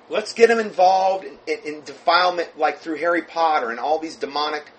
[0.08, 4.16] Let's get them involved in, in, in defilement like through Harry Potter and all these
[4.16, 4.70] demonic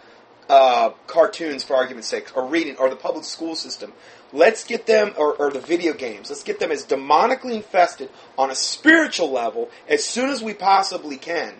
[0.49, 3.93] uh, cartoons, for argument's sake, or reading, or the public school system.
[4.32, 8.49] Let's get them, or, or the video games, let's get them as demonically infested on
[8.49, 11.53] a spiritual level as soon as we possibly can.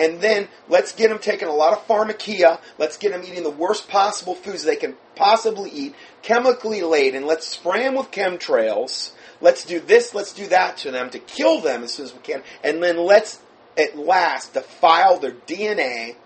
[0.00, 2.58] And then let's get them taking a lot of pharmakia.
[2.78, 7.26] Let's get them eating the worst possible foods they can possibly eat, chemically laden.
[7.26, 9.12] Let's spray them with chemtrails.
[9.42, 12.20] Let's do this, let's do that to them to kill them as soon as we
[12.20, 12.42] can.
[12.64, 13.40] And then let's
[13.76, 16.16] at last defile their DNA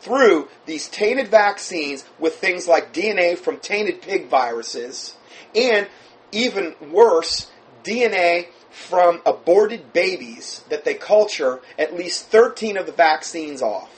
[0.00, 5.14] through these tainted vaccines with things like DNA from tainted pig viruses
[5.54, 5.86] and
[6.32, 7.50] even worse,
[7.84, 13.96] DNA from aborted babies that they culture at least 13 of the vaccines off.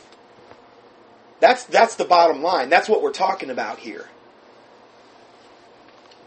[1.41, 2.71] That's, that's the bottom line.
[2.71, 4.09] That's what we're talking about here.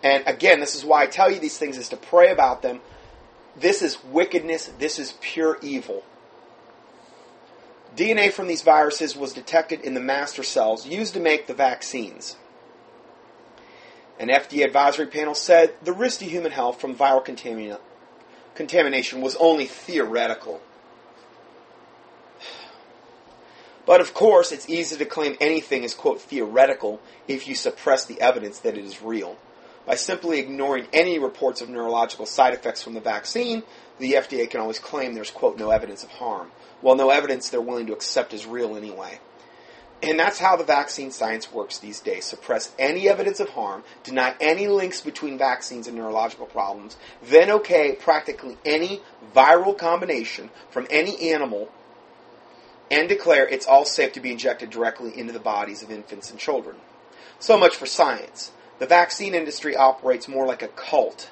[0.04, 2.82] And again, this is why I tell you these things is to pray about them.
[3.56, 4.72] This is wickedness.
[4.78, 6.04] This is pure evil.
[7.96, 12.36] DNA from these viruses was detected in the master cells used to make the vaccines.
[14.20, 17.80] An FDA advisory panel said the risk to human health from viral contamina-
[18.56, 20.62] contamination was only theoretical.
[23.86, 28.20] But of course, it's easy to claim anything is, quote, theoretical if you suppress the
[28.20, 29.38] evidence that it is real.
[29.86, 33.62] By simply ignoring any reports of neurological side effects from the vaccine,
[34.00, 36.52] the FDA can always claim there's, quote, no evidence of harm.
[36.82, 39.20] Well, no evidence they're willing to accept as real anyway.
[40.04, 42.26] And that's how the vaccine science works these days.
[42.26, 47.94] Suppress any evidence of harm, deny any links between vaccines and neurological problems, then okay
[47.94, 49.02] practically any
[49.34, 51.70] viral combination from any animal,
[52.92, 56.40] and declare it's all safe to be injected directly into the bodies of infants and
[56.40, 56.76] children.
[57.40, 58.52] So much for science.
[58.78, 61.32] The vaccine industry operates more like a cult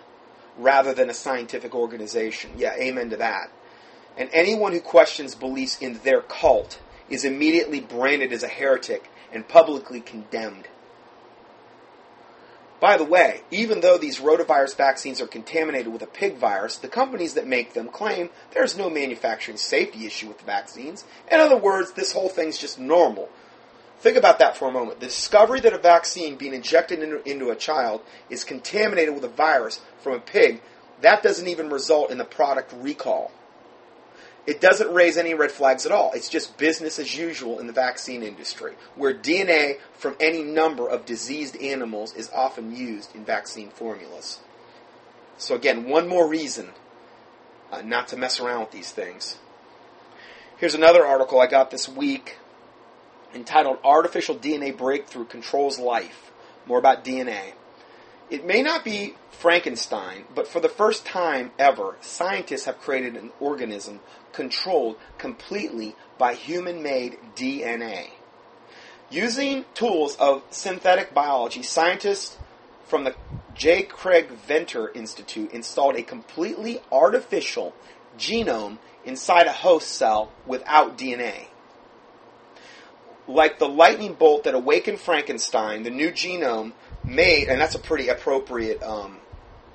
[0.58, 2.52] rather than a scientific organization.
[2.58, 3.52] Yeah, amen to that.
[4.18, 6.80] And anyone who questions beliefs in their cult
[7.14, 10.68] is immediately branded as a heretic and publicly condemned.
[12.80, 16.90] By the way, even though these rotavirus vaccines are contaminated with a pig virus, the
[16.90, 21.06] companies that make them claim there's no manufacturing safety issue with the vaccines.
[21.32, 23.30] In other words, this whole thing's just normal.
[24.00, 25.00] Think about that for a moment.
[25.00, 29.30] The discovery that a vaccine being injected into, into a child is contaminated with a
[29.30, 30.62] virus from a pig,
[31.00, 33.32] that doesn't even result in the product recall.
[34.46, 36.12] It doesn't raise any red flags at all.
[36.14, 41.06] It's just business as usual in the vaccine industry, where DNA from any number of
[41.06, 44.40] diseased animals is often used in vaccine formulas.
[45.38, 46.72] So, again, one more reason
[47.72, 49.38] uh, not to mess around with these things.
[50.58, 52.38] Here's another article I got this week
[53.34, 56.32] entitled Artificial DNA Breakthrough Controls Life.
[56.66, 57.54] More about DNA.
[58.30, 63.32] It may not be Frankenstein, but for the first time ever, scientists have created an
[63.40, 64.00] organism
[64.34, 68.10] controlled completely by human made DNA.
[69.10, 72.38] Using tools of synthetic biology, scientists
[72.86, 73.16] from the
[73.54, 73.84] J.
[73.84, 77.74] Craig Venter Institute installed a completely artificial
[78.18, 81.48] genome inside a host cell without DNA.
[83.28, 88.10] Like the lightning bolt that awakened Frankenstein, the new genome made, and that's a pretty
[88.10, 89.18] appropriate um,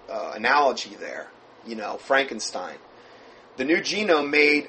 [0.08, 1.28] uh, analogy there,
[1.66, 2.76] you know, Frankenstein.
[3.58, 4.68] The new genome made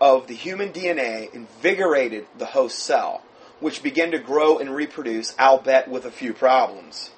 [0.00, 3.22] of the human DNA invigorated the host cell,
[3.60, 7.12] which began to grow and reproduce, albeit with a few problems.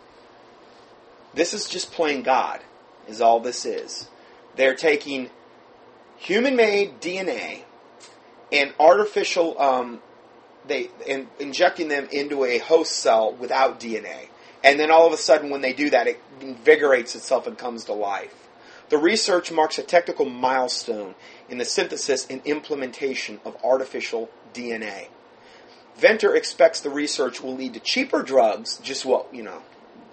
[1.33, 2.61] This is just plain God,
[3.09, 4.09] is all this is.
[4.57, 5.31] They're taking
[6.19, 7.63] human made DNA
[8.53, 10.03] and artificial, um,
[10.67, 14.29] they, and injecting them into a host cell without DNA.
[14.63, 17.87] And then all of a sudden, when they do that, it invigorates itself and comes
[17.87, 18.46] to life.
[18.88, 21.14] The research marks a technical milestone
[21.49, 25.09] in the synthesis and implementation of artificial DNA.
[25.96, 29.62] Venter expects the research will lead to cheaper drugs, just what, you know,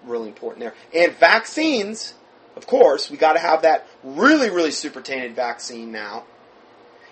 [0.05, 2.13] really important there, and vaccines.
[2.55, 6.23] Of course, we got to have that really, really super tainted vaccine now.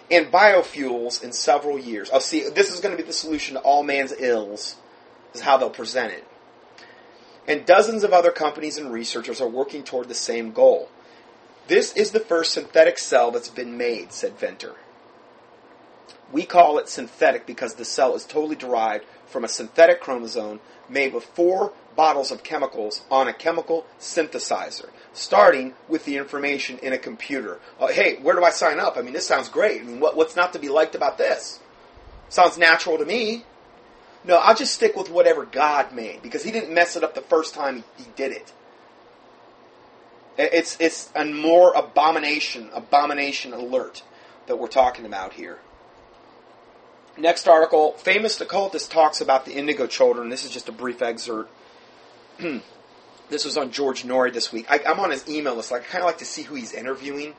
[0.10, 2.10] And biofuels in several years.
[2.12, 4.76] Oh, see, this is going to be the solution to all man's ills,
[5.34, 6.28] is how they'll present it.
[7.48, 10.90] And dozens of other companies and researchers are working toward the same goal.
[11.72, 14.76] This is the first synthetic cell that's been made, said Venter.
[16.30, 21.14] We call it synthetic because the cell is totally derived from a synthetic chromosome made
[21.14, 26.98] with four bottles of chemicals on a chemical synthesizer, starting with the information in a
[26.98, 27.62] computer.
[27.80, 28.98] Uh, hey, where do I sign up?
[28.98, 29.80] I mean, this sounds great.
[29.80, 31.62] I mean, what, what's not to be liked about this?
[32.28, 33.46] Sounds natural to me.
[34.26, 37.22] No, I'll just stick with whatever God made because He didn't mess it up the
[37.22, 38.52] first time He, he did it.
[40.42, 44.04] It's it's a more abomination, abomination alert
[44.48, 45.60] that we're talking about here.
[47.18, 50.30] Next article, famous occultist talks about the indigo children.
[50.30, 51.52] This is just a brief excerpt.
[53.30, 54.66] this was on George Noory this week.
[54.70, 55.72] I, am on his email list.
[55.72, 57.36] Like, I kind of like to see who he's interviewing,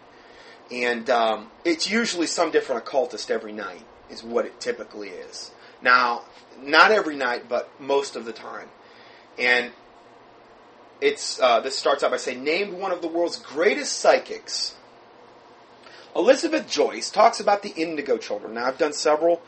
[0.71, 3.83] and um, it's usually some different occultist every night.
[4.11, 5.53] Is what it typically is.
[5.81, 6.23] Now,
[6.63, 8.69] not every night, but most of the time.
[9.39, 9.73] And
[11.03, 14.77] it's uh, this starts out by saying, named one of the world's greatest psychics.
[16.15, 18.55] Elizabeth Joyce talks about the indigo children.
[18.55, 19.43] Now, I've done several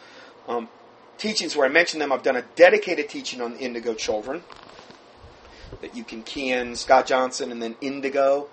[0.49, 0.69] um,
[1.17, 2.11] teachings where I mention them.
[2.11, 4.43] I've done a dedicated teaching on the indigo children
[5.81, 8.49] that you can key in Scott Johnson and then indigo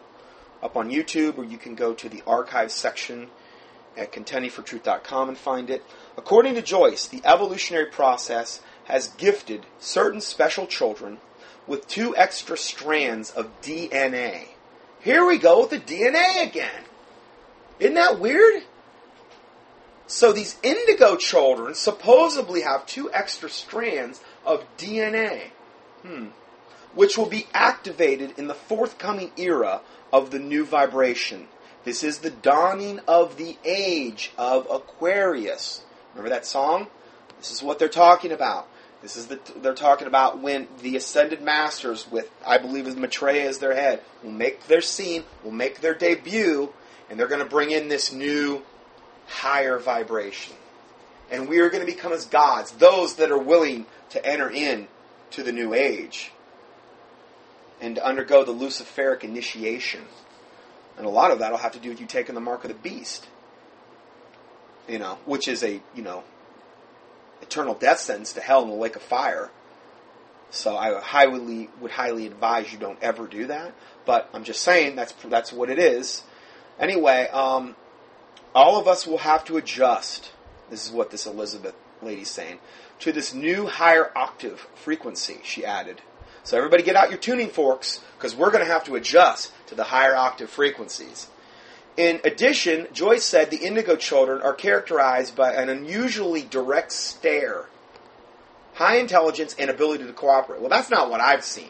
[0.61, 3.29] up on YouTube, or you can go to the archives section
[3.97, 5.83] at contendingfortruth.com and find it.
[6.17, 11.17] According to Joyce, the evolutionary process has gifted certain special children
[11.67, 14.47] with two extra strands of DNA.
[15.01, 16.83] Here we go with the DNA again.
[17.79, 18.63] Isn't that weird?
[20.07, 25.51] So these indigo children supposedly have two extra strands of DNA.
[26.03, 26.27] Hmm.
[26.93, 31.47] Which will be activated in the forthcoming era of the new vibration.
[31.83, 35.81] This is the dawning of the age of Aquarius.
[36.13, 36.87] Remember that song?
[37.39, 38.67] This is what they're talking about.
[39.01, 43.47] This is the they're talking about when the ascended masters, with I believe as Maitreya
[43.47, 46.71] as their head, will make their scene, will make their debut,
[47.09, 48.61] and they're going to bring in this new
[49.27, 50.55] higher vibration.
[51.31, 54.87] And we are going to become as gods, those that are willing to enter in
[55.31, 56.31] to the new age
[57.79, 60.01] and to undergo the Luciferic initiation.
[60.97, 62.67] And a lot of that will have to do with you taking the mark of
[62.67, 63.27] the beast.
[64.87, 66.23] You know, which is a, you know,
[67.41, 69.49] eternal death sentence to hell in the lake of fire.
[70.49, 73.73] So I highly would highly advise you don't ever do that.
[74.05, 76.23] But I'm just saying that's that's what it is.
[76.79, 77.75] Anyway, um,
[78.53, 80.31] all of us will have to adjust.
[80.69, 82.59] This is what this Elizabeth lady's saying
[82.99, 85.39] to this new higher octave frequency.
[85.43, 86.01] She added.
[86.43, 89.75] So everybody get out your tuning forks because we're going to have to adjust to
[89.75, 91.27] the higher octave frequencies.
[91.97, 97.67] In addition, Joyce said the indigo children are characterized by an unusually direct stare,
[98.75, 100.61] high intelligence, and ability to cooperate.
[100.61, 101.69] Well, that's not what I've seen.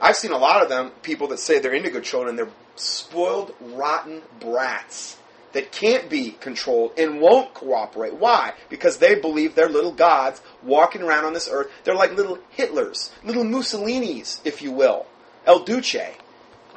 [0.00, 4.22] I've seen a lot of them, people that say they're indigo children, they're spoiled, rotten
[4.38, 5.18] brats
[5.52, 8.14] that can't be controlled and won't cooperate.
[8.14, 8.52] Why?
[8.68, 11.70] Because they believe they're little gods walking around on this earth.
[11.84, 15.06] They're like little Hitlers, little Mussolinis, if you will.
[15.46, 15.96] El Duce.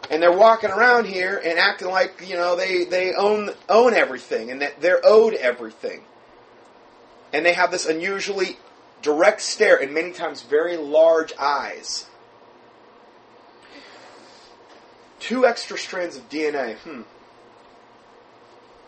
[0.09, 4.51] And they're walking around here and acting like, you know, they, they own own everything
[4.51, 6.01] and that they're owed everything.
[7.31, 8.57] And they have this unusually
[9.01, 12.07] direct stare and many times very large eyes.
[15.19, 16.75] Two extra strands of DNA.
[16.77, 17.03] Hmm.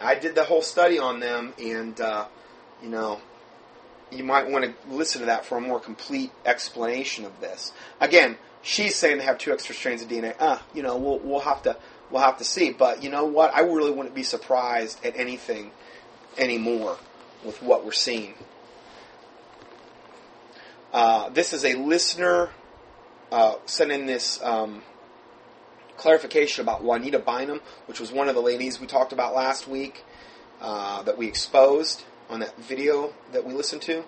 [0.01, 2.25] I did the whole study on them, and uh,
[2.81, 3.21] you know,
[4.11, 7.71] you might want to listen to that for a more complete explanation of this.
[8.01, 10.33] Again, she's saying they have two extra strands of DNA.
[10.39, 11.77] Uh, you know, we'll we'll have to
[12.09, 12.71] we'll have to see.
[12.71, 13.53] But you know what?
[13.53, 15.71] I really wouldn't be surprised at anything
[16.37, 16.97] anymore
[17.45, 18.33] with what we're seeing.
[20.91, 22.49] Uh, this is a listener
[23.31, 24.81] uh, sending this um,
[25.97, 30.03] clarification about Juanita Bynum, which was one of the ladies we talked about last week
[30.61, 34.03] uh, that we exposed on that video that we listened to.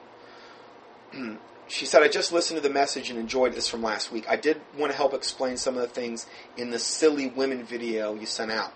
[1.68, 4.26] she said, I just listened to the message and enjoyed this from last week.
[4.30, 8.14] I did want to help explain some of the things in the Silly Women video
[8.16, 8.74] you sent out.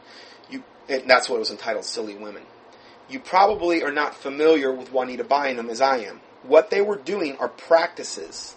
[0.50, 2.44] You, that's what it was entitled, Silly Women.
[3.10, 6.22] You probably are not familiar with Juanita Bynum as I am.
[6.44, 8.56] What they were doing are practices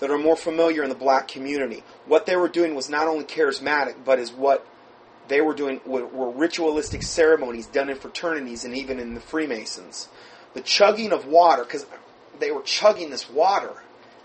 [0.00, 1.82] that are more familiar in the black community.
[2.06, 4.66] What they were doing was not only charismatic, but is what
[5.28, 10.08] they were doing were ritualistic ceremonies done in fraternities and even in the Freemasons.
[10.54, 11.86] The chugging of water, because
[12.42, 13.72] they were chugging this water,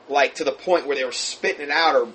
[0.10, 2.08] like to the point where they were spitting it out or,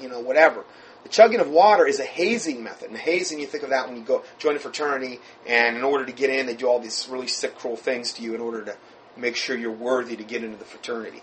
[0.00, 0.64] you know, whatever.
[1.02, 2.88] The chugging of water is a hazing method.
[2.88, 5.84] And the hazing, you think of that when you go join a fraternity, and in
[5.84, 8.40] order to get in, they do all these really sick, cruel things to you in
[8.40, 8.76] order to
[9.16, 11.22] make sure you're worthy to get into the fraternity.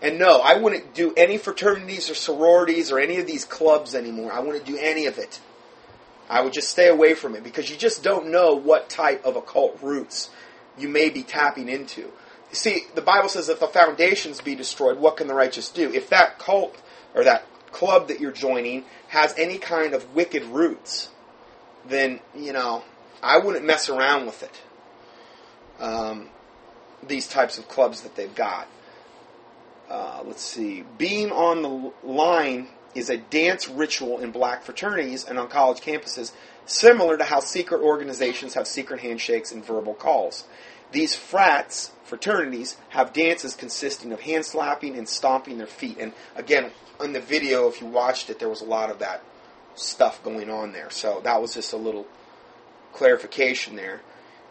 [0.00, 4.32] And no, I wouldn't do any fraternities or sororities or any of these clubs anymore.
[4.32, 5.40] I wouldn't do any of it.
[6.28, 9.36] I would just stay away from it because you just don't know what type of
[9.36, 10.30] occult roots
[10.76, 12.10] you may be tapping into.
[12.52, 15.92] See, the Bible says if the foundations be destroyed, what can the righteous do?
[15.92, 16.80] If that cult
[17.14, 21.08] or that club that you're joining has any kind of wicked roots,
[21.86, 22.84] then, you know,
[23.22, 24.62] I wouldn't mess around with it.
[25.80, 26.28] Um,
[27.06, 28.68] these types of clubs that they've got.
[29.88, 30.84] Uh, let's see.
[30.98, 36.32] Being on the line is a dance ritual in black fraternities and on college campuses,
[36.66, 40.44] similar to how secret organizations have secret handshakes and verbal calls.
[40.92, 45.96] These frats, fraternities, have dances consisting of hand slapping and stomping their feet.
[45.98, 46.70] And again,
[47.00, 49.22] in the video, if you watched it, there was a lot of that
[49.74, 50.90] stuff going on there.
[50.90, 52.06] So that was just a little
[52.92, 54.02] clarification there.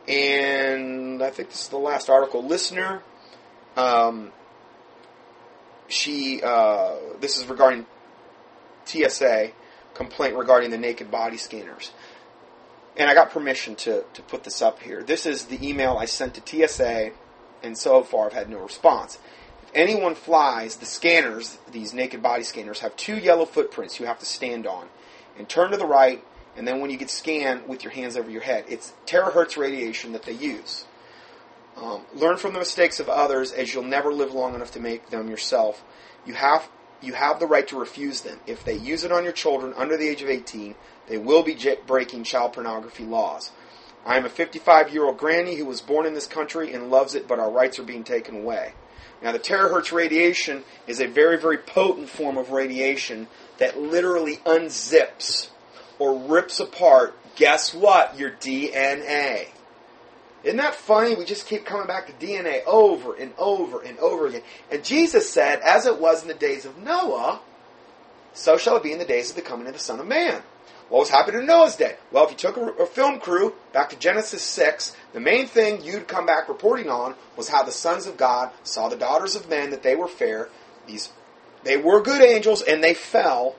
[0.07, 2.43] And I think this is the last article.
[2.43, 3.03] Listener,
[3.77, 4.31] um,
[5.87, 7.85] she, uh, this is regarding
[8.85, 9.51] TSA
[9.93, 11.91] complaint regarding the naked body scanners.
[12.97, 15.03] And I got permission to, to put this up here.
[15.03, 17.11] This is the email I sent to TSA,
[17.63, 19.17] and so far I've had no response.
[19.63, 24.19] If anyone flies, the scanners, these naked body scanners, have two yellow footprints you have
[24.19, 24.87] to stand on
[25.37, 26.23] and turn to the right,
[26.57, 30.11] and then when you get scanned with your hands over your head, it's terahertz radiation
[30.11, 30.85] that they use.
[31.77, 35.09] Um, learn from the mistakes of others, as you'll never live long enough to make
[35.09, 35.83] them yourself.
[36.25, 36.69] You have
[37.01, 38.39] you have the right to refuse them.
[38.45, 40.75] If they use it on your children under the age of 18,
[41.07, 43.51] they will be breaking child pornography laws.
[44.05, 47.15] I am a 55 year old granny who was born in this country and loves
[47.15, 48.73] it, but our rights are being taken away.
[49.21, 53.27] Now, the terahertz radiation is a very, very potent form of radiation
[53.59, 55.49] that literally unzips
[55.99, 58.17] or rips apart, guess what?
[58.17, 59.49] Your DNA.
[60.43, 61.15] Isn't that funny?
[61.15, 64.41] We just keep coming back to DNA over and over and over again.
[64.71, 67.41] And Jesus said, as it was in the days of Noah,
[68.33, 70.41] so shall it be in the days of the coming of the Son of Man.
[70.89, 71.95] What was happening in Noah's day?
[72.11, 75.81] Well, if you took a, a, film crew back to Genesis 6, the main thing
[75.83, 79.47] you'd come back reporting on was how the sons of God saw the daughters of
[79.47, 80.49] men, that they were fair.
[80.87, 81.09] These,
[81.63, 83.55] they were good angels, and they fell.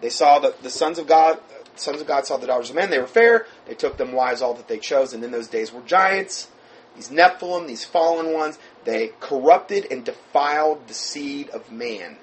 [0.00, 1.40] They saw that the sons of God
[1.80, 2.90] sons of God saw the daughters of men.
[2.90, 3.46] They were fair.
[3.66, 5.12] They took them wives, all that they chose.
[5.12, 6.48] And in those days were giants,
[6.94, 8.58] these Nephilim, these fallen ones.
[8.84, 12.18] They corrupted and defiled the seed of man.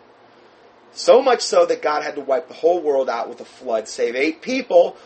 [0.92, 3.88] So much so that God had to wipe the whole world out with a flood,
[3.88, 4.98] save eight people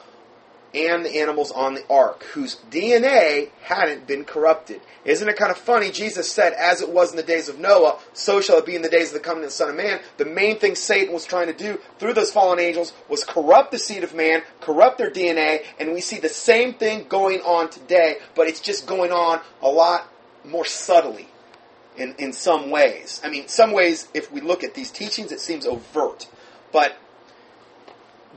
[0.74, 4.82] and the animals on the ark, whose DNA hadn't been corrupted.
[5.04, 5.92] Isn't it kind of funny?
[5.92, 8.82] Jesus said, As it was in the days of Noah, so shall it be in
[8.82, 10.00] the days of the coming of the Son of Man.
[10.18, 13.80] The main thing Satan was trying to do through those fallen angels was corrupt the
[13.80, 18.18] seed of man, corrupt their DNA, and we see the same thing going on today,
[18.36, 20.08] but it's just going on a lot
[20.46, 21.28] more subtly
[21.98, 23.22] in, in some ways.
[23.24, 26.28] I mean, some ways, if we look at these teachings, it seems overt.
[26.72, 26.96] But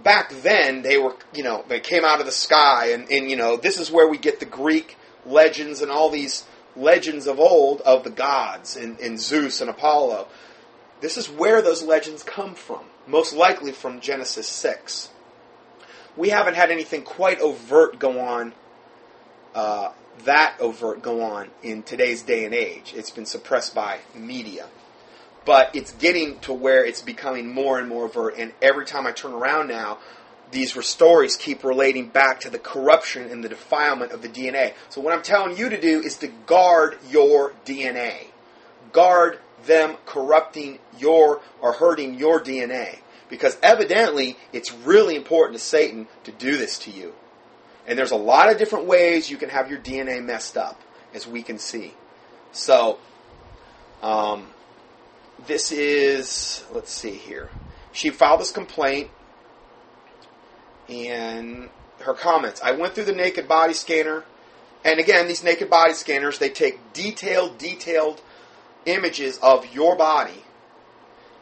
[0.05, 3.37] back then they were, you know, they came out of the sky, and, and you
[3.37, 4.97] know, this is where we get the Greek
[5.27, 6.45] legends and all these
[6.77, 10.29] legends of old of the gods and, and Zeus and Apollo.
[11.01, 15.11] This is where those legends come from, most likely from Genesis 6.
[16.17, 18.53] We haven't had anything quite overt go on,
[19.55, 19.93] uh,
[20.25, 22.93] that overt go on in today's day and age.
[22.97, 24.69] It's been suppressed by media
[25.45, 28.37] but it's getting to where it's becoming more and more overt.
[28.39, 29.99] And every time I turn around now,
[30.51, 34.75] these stories keep relating back to the corruption and the defilement of the DNA.
[34.89, 38.29] So what I'm telling you to do is to guard your DNA.
[38.93, 42.99] Guard them corrupting your or hurting your DNA.
[43.29, 47.15] Because evidently it's really important to Satan to do this to you.
[47.87, 50.81] And there's a lot of different ways you can have your DNA messed up,
[51.13, 51.93] as we can see.
[52.53, 52.99] So,
[54.03, 54.47] um,
[55.47, 57.51] this is, let's see here.
[57.93, 59.11] She filed this complaint
[60.89, 61.71] and
[62.01, 62.61] her comments.
[62.63, 64.25] I went through the naked body scanner.
[64.85, 68.21] And again, these naked body scanners, they take detailed, detailed
[68.85, 70.45] images of your body.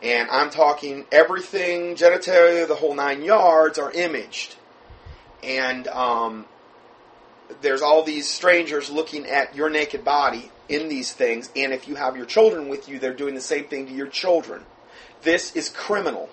[0.01, 4.57] And I'm talking everything, genitalia, the whole nine yards are imaged.
[5.43, 6.47] And um,
[7.63, 11.97] there's all these strangers looking at your naked body in these things, and if you
[11.97, 14.65] have your children with you, they're doing the same thing to your children.
[15.23, 16.29] This is criminal.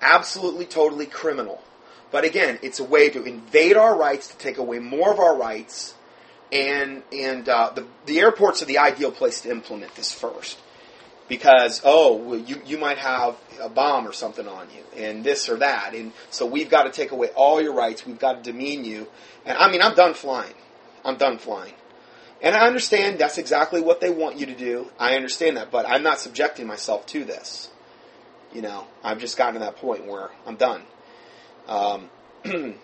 [0.00, 1.62] Absolutely, totally criminal.
[2.10, 5.36] But again, it's a way to invade our rights, to take away more of our
[5.36, 5.94] rights,
[6.50, 10.58] and and uh, the the airports are the ideal place to implement this first,
[11.28, 15.48] because oh, well, you you might have a bomb or something on you, and this
[15.48, 18.06] or that, and so we've got to take away all your rights.
[18.06, 19.08] We've got to demean you,
[19.44, 20.54] and I mean, I'm done flying.
[21.04, 21.74] I'm done flying.
[22.40, 24.90] And I understand that's exactly what they want you to do.
[24.98, 27.70] I understand that, but I'm not subjecting myself to this.
[28.52, 30.82] You know, I've just gotten to that point where I'm done.
[31.66, 32.10] Um,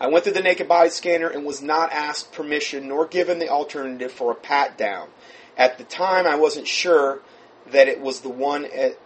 [0.00, 3.48] I went through the naked body scanner and was not asked permission nor given the
[3.48, 5.08] alternative for a pat down.
[5.56, 7.20] At the time, I wasn't sure
[7.66, 8.98] that it was the one at,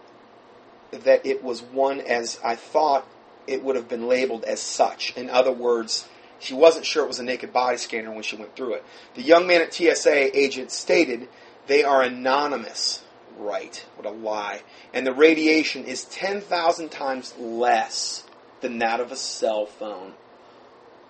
[0.91, 3.07] that it was one as I thought
[3.45, 5.15] it would have been labeled as such.
[5.15, 6.07] In other words,
[6.39, 8.85] she wasn't sure it was a naked body scanner when she went through it.
[9.15, 11.27] The young man at TSA agent stated
[11.67, 13.03] they are anonymous.
[13.37, 14.61] Right, what a lie.
[14.93, 18.23] And the radiation is 10,000 times less
[18.61, 20.13] than that of a cell phone.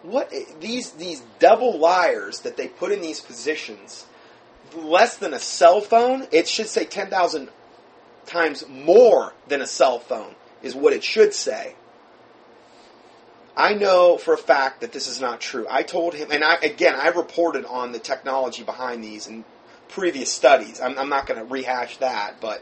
[0.01, 4.05] What these these double liars that they put in these positions,
[4.75, 7.49] less than a cell phone, it should say 10,000
[8.25, 11.75] times more than a cell phone is what it should say.
[13.57, 15.65] I know for a fact that this is not true.
[15.69, 19.45] I told him, and I again, I reported on the technology behind these in
[19.87, 20.81] previous studies.
[20.81, 22.61] I'm, I'm not going to rehash that, but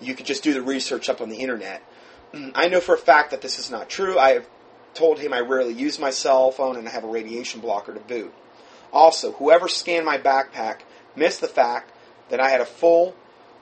[0.00, 1.82] you could just do the research up on the internet.
[2.54, 4.18] I know for a fact that this is not true.
[4.18, 4.46] I have
[4.94, 8.00] told him I rarely use my cell phone and I have a radiation blocker to
[8.00, 8.32] boot.
[8.92, 10.80] Also, whoever scanned my backpack
[11.16, 11.90] missed the fact
[12.28, 13.16] that I had a full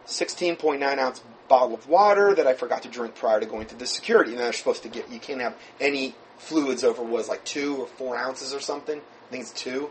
[0.06, 1.22] 16.9 ounce
[1.52, 4.30] bottle of water that I forgot to drink prior to going to the security.
[4.30, 7.86] And they're supposed to get, you can't have any fluids over was like two or
[7.86, 8.98] four ounces or something.
[8.98, 9.90] I think it's two.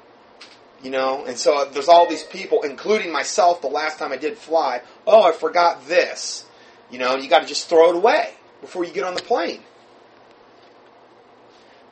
[0.82, 3.62] You know, and so there's all these people, including myself.
[3.62, 6.46] The last time I did fly, oh, I forgot this.
[6.90, 9.62] You know, you got to just throw it away before you get on the plane.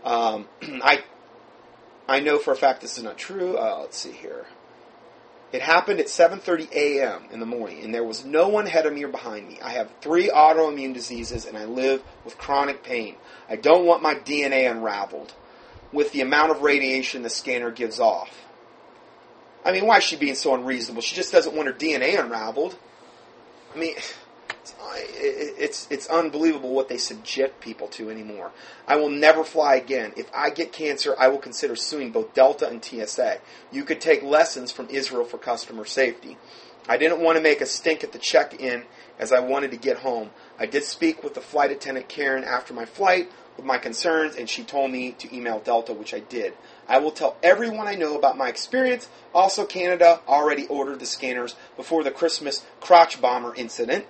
[0.04, 1.04] Um, I
[2.08, 3.56] I know for a fact this is not true.
[3.56, 4.48] Uh, let's see here.
[5.52, 7.24] It happened at 7:30 a.m.
[7.32, 9.60] in the morning, and there was no one ahead of me or behind me.
[9.62, 13.16] I have three autoimmune diseases, and I live with chronic pain.
[13.50, 15.34] I don't want my DNA unraveled
[15.92, 18.46] with the amount of radiation the scanner gives off.
[19.66, 21.02] I mean, why is she being so unreasonable?
[21.02, 22.78] She just doesn't want her DNA unraveled.
[23.74, 23.96] I mean,
[24.70, 28.52] it's it's unbelievable what they subject people to anymore.
[28.88, 30.14] I will never fly again.
[30.18, 33.40] If I get cancer, I will consider suing both Delta and TSA.
[33.72, 36.38] You could take lessons from Israel for customer safety.
[36.88, 38.84] I didn't want to make a stink at the check-in
[39.20, 40.32] as I wanted to get home.
[40.58, 44.50] I did speak with the flight attendant Karen after my flight with my concerns, and
[44.50, 46.54] she told me to email Delta, which I did.
[46.88, 49.10] I will tell everyone I know about my experience.
[49.36, 54.06] Also, Canada already ordered the scanners before the Christmas crotch bomber incident.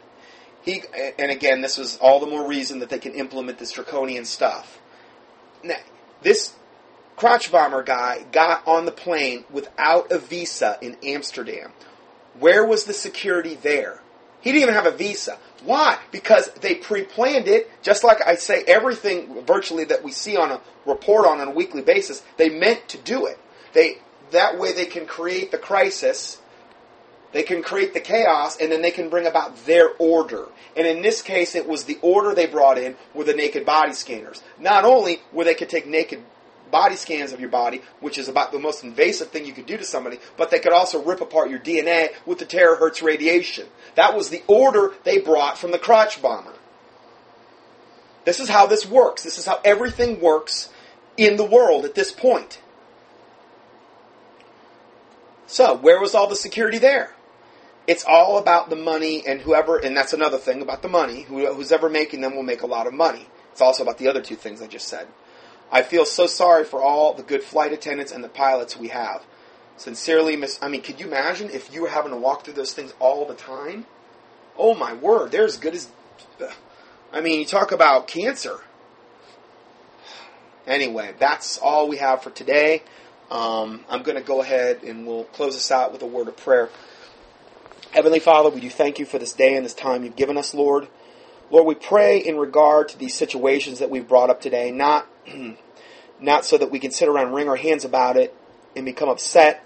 [0.69, 0.83] He
[1.17, 4.79] and again, this was all the more reason that they can implement this draconian stuff.
[5.63, 5.77] Now,
[6.21, 6.53] this
[7.15, 11.71] crotch bomber guy got on the plane without a visa in Amsterdam.
[12.39, 14.01] Where was the security there?
[14.41, 15.37] He didn't even have a visa.
[15.63, 15.97] Why?
[16.11, 20.61] Because they pre-planned it, just like I say everything virtually that we see on a
[20.85, 23.37] report on on a weekly basis, they meant to do it.
[23.73, 23.97] They
[24.31, 26.38] that way they can create the crisis
[27.31, 30.47] they can create the chaos and then they can bring about their order.
[30.75, 33.93] And in this case, it was the order they brought in were the naked body
[33.93, 34.41] scanners.
[34.59, 36.23] Not only where they could take naked
[36.71, 39.77] body scans of your body, which is about the most invasive thing you could do
[39.77, 43.67] to somebody, but they could also rip apart your DNA with the terahertz radiation.
[43.95, 46.53] That was the order they brought from the crotch bomber.
[48.25, 49.23] This is how this works.
[49.23, 50.69] This is how everything works
[51.17, 52.61] in the world at this point.
[55.47, 57.11] So, where was all the security there?
[57.89, 61.23] It's all about the money and whoever, and that's another thing about the money.
[61.23, 63.25] Who, who's ever making them will make a lot of money.
[63.51, 65.07] It's also about the other two things I just said.
[65.71, 69.25] I feel so sorry for all the good flight attendants and the pilots we have.
[69.75, 70.59] Sincerely, Miss.
[70.61, 73.25] I mean, could you imagine if you were having to walk through those things all
[73.25, 73.87] the time?
[74.55, 75.89] Oh my word, they're as good as.
[77.11, 78.59] I mean, you talk about cancer.
[80.67, 82.83] Anyway, that's all we have for today.
[83.31, 86.37] Um, I'm going to go ahead and we'll close this out with a word of
[86.37, 86.69] prayer.
[87.91, 90.53] Heavenly Father, we do thank you for this day and this time you've given us,
[90.53, 90.87] Lord.
[91.49, 95.07] Lord, we pray in regard to these situations that we've brought up today, not,
[96.19, 98.35] not so that we can sit around and wring our hands about it
[98.75, 99.65] and become upset,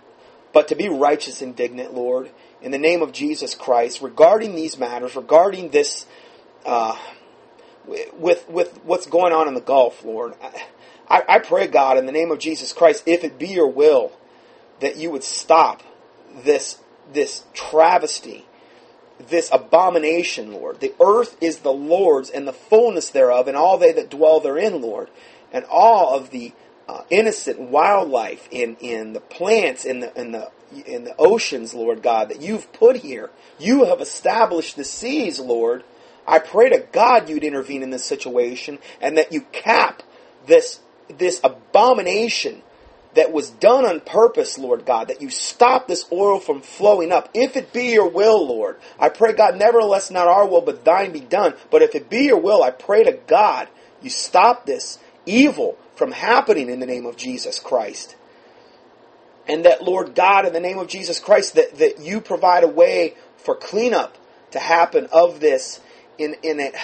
[0.53, 4.77] but to be righteous and indignant, Lord, in the name of Jesus Christ, regarding these
[4.77, 6.05] matters, regarding this,
[6.65, 6.97] uh,
[7.85, 10.33] with, with what's going on in the Gulf, Lord.
[11.09, 14.13] I, I pray, God, in the name of Jesus Christ, if it be your will,
[14.79, 15.83] that you would stop
[16.33, 16.79] this
[17.13, 18.45] this travesty,
[19.19, 20.79] this abomination, Lord.
[20.79, 24.81] The earth is the Lord's and the fullness thereof, and all they that dwell therein,
[24.81, 25.09] Lord.
[25.51, 26.51] And all of the
[26.87, 30.51] uh, innocent wildlife in, in the plants, in the, in, the,
[30.85, 33.29] in the oceans, Lord God, that you've put here.
[33.59, 35.83] You have established the seas, Lord.
[36.27, 40.03] I pray to God you'd intervene in this situation and that you cap
[40.45, 42.62] this, this abomination
[43.15, 47.29] that was done on purpose, Lord God, that you stop this oil from flowing up.
[47.33, 51.11] If it be your will, Lord, I pray, God, nevertheless, not our will, but thine
[51.11, 51.53] be done.
[51.69, 53.67] But if it be your will, I pray to God,
[54.01, 58.15] you stop this evil from happening in the name of Jesus Christ.
[59.47, 62.67] And that, Lord God, in the name of Jesus Christ, that, that you provide a
[62.67, 64.17] way for cleanup
[64.51, 65.81] to happen of this
[66.17, 66.75] in, in it.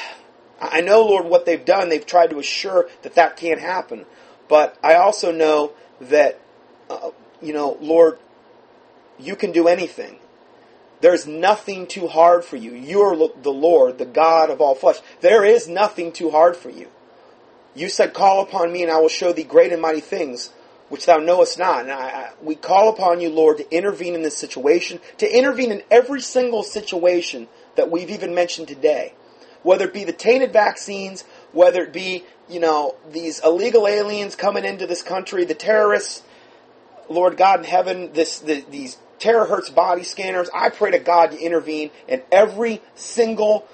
[0.61, 1.89] I know, Lord, what they've done.
[1.89, 4.05] They've tried to assure that that can't happen.
[4.49, 5.71] But I also know
[6.01, 6.39] that,
[6.89, 8.19] uh, you know, Lord,
[9.17, 10.17] you can do anything.
[11.01, 12.73] There's nothing too hard for you.
[12.73, 14.97] You're the Lord, the God of all flesh.
[15.21, 16.87] There is nothing too hard for you.
[17.73, 20.51] You said, Call upon me, and I will show thee great and mighty things
[20.89, 21.81] which thou knowest not.
[21.81, 25.71] And I, I, we call upon you, Lord, to intervene in this situation, to intervene
[25.71, 29.13] in every single situation that we've even mentioned today.
[29.61, 34.65] Whether it be the tainted vaccines, whether it be, you know, these illegal aliens coming
[34.65, 36.23] into this country, the terrorists,
[37.09, 40.49] Lord God in heaven, this, the, these terahertz body scanners.
[40.53, 43.67] I pray to God to intervene in every single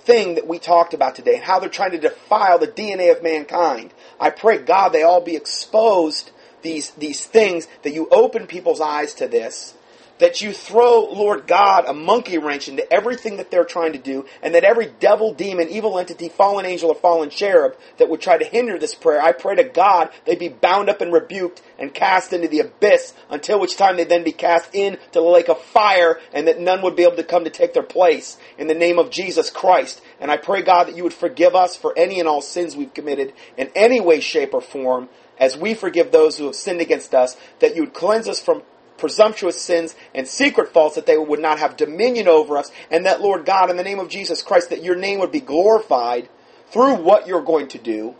[0.00, 3.22] thing that we talked about today and how they're trying to defile the DNA of
[3.22, 3.92] mankind.
[4.20, 6.30] I pray God they all be exposed
[6.62, 9.74] these these things that you open people's eyes to this
[10.18, 14.26] that you throw, Lord God, a monkey wrench into everything that they're trying to do,
[14.42, 18.38] and that every devil, demon, evil entity, fallen angel, or fallen cherub that would try
[18.38, 21.92] to hinder this prayer, I pray to God they be bound up and rebuked and
[21.92, 25.60] cast into the abyss, until which time they then be cast into the lake of
[25.60, 28.74] fire, and that none would be able to come to take their place in the
[28.74, 30.00] name of Jesus Christ.
[30.20, 32.94] And I pray, God, that you would forgive us for any and all sins we've
[32.94, 35.08] committed in any way, shape, or form,
[35.38, 38.62] as we forgive those who have sinned against us, that you would cleanse us from
[38.98, 43.20] presumptuous sins and secret faults that they would not have dominion over us and that
[43.20, 46.28] lord god in the name of jesus christ that your name would be glorified
[46.68, 48.14] through what you're going to do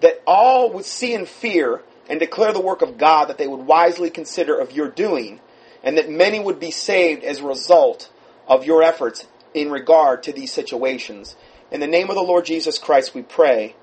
[0.00, 3.66] that all would see and fear and declare the work of god that they would
[3.66, 5.40] wisely consider of your doing
[5.82, 8.10] and that many would be saved as a result
[8.46, 11.36] of your efforts in regard to these situations.
[11.70, 13.74] In the name of the lord jesus christ we pray.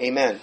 [0.00, 0.40] Amen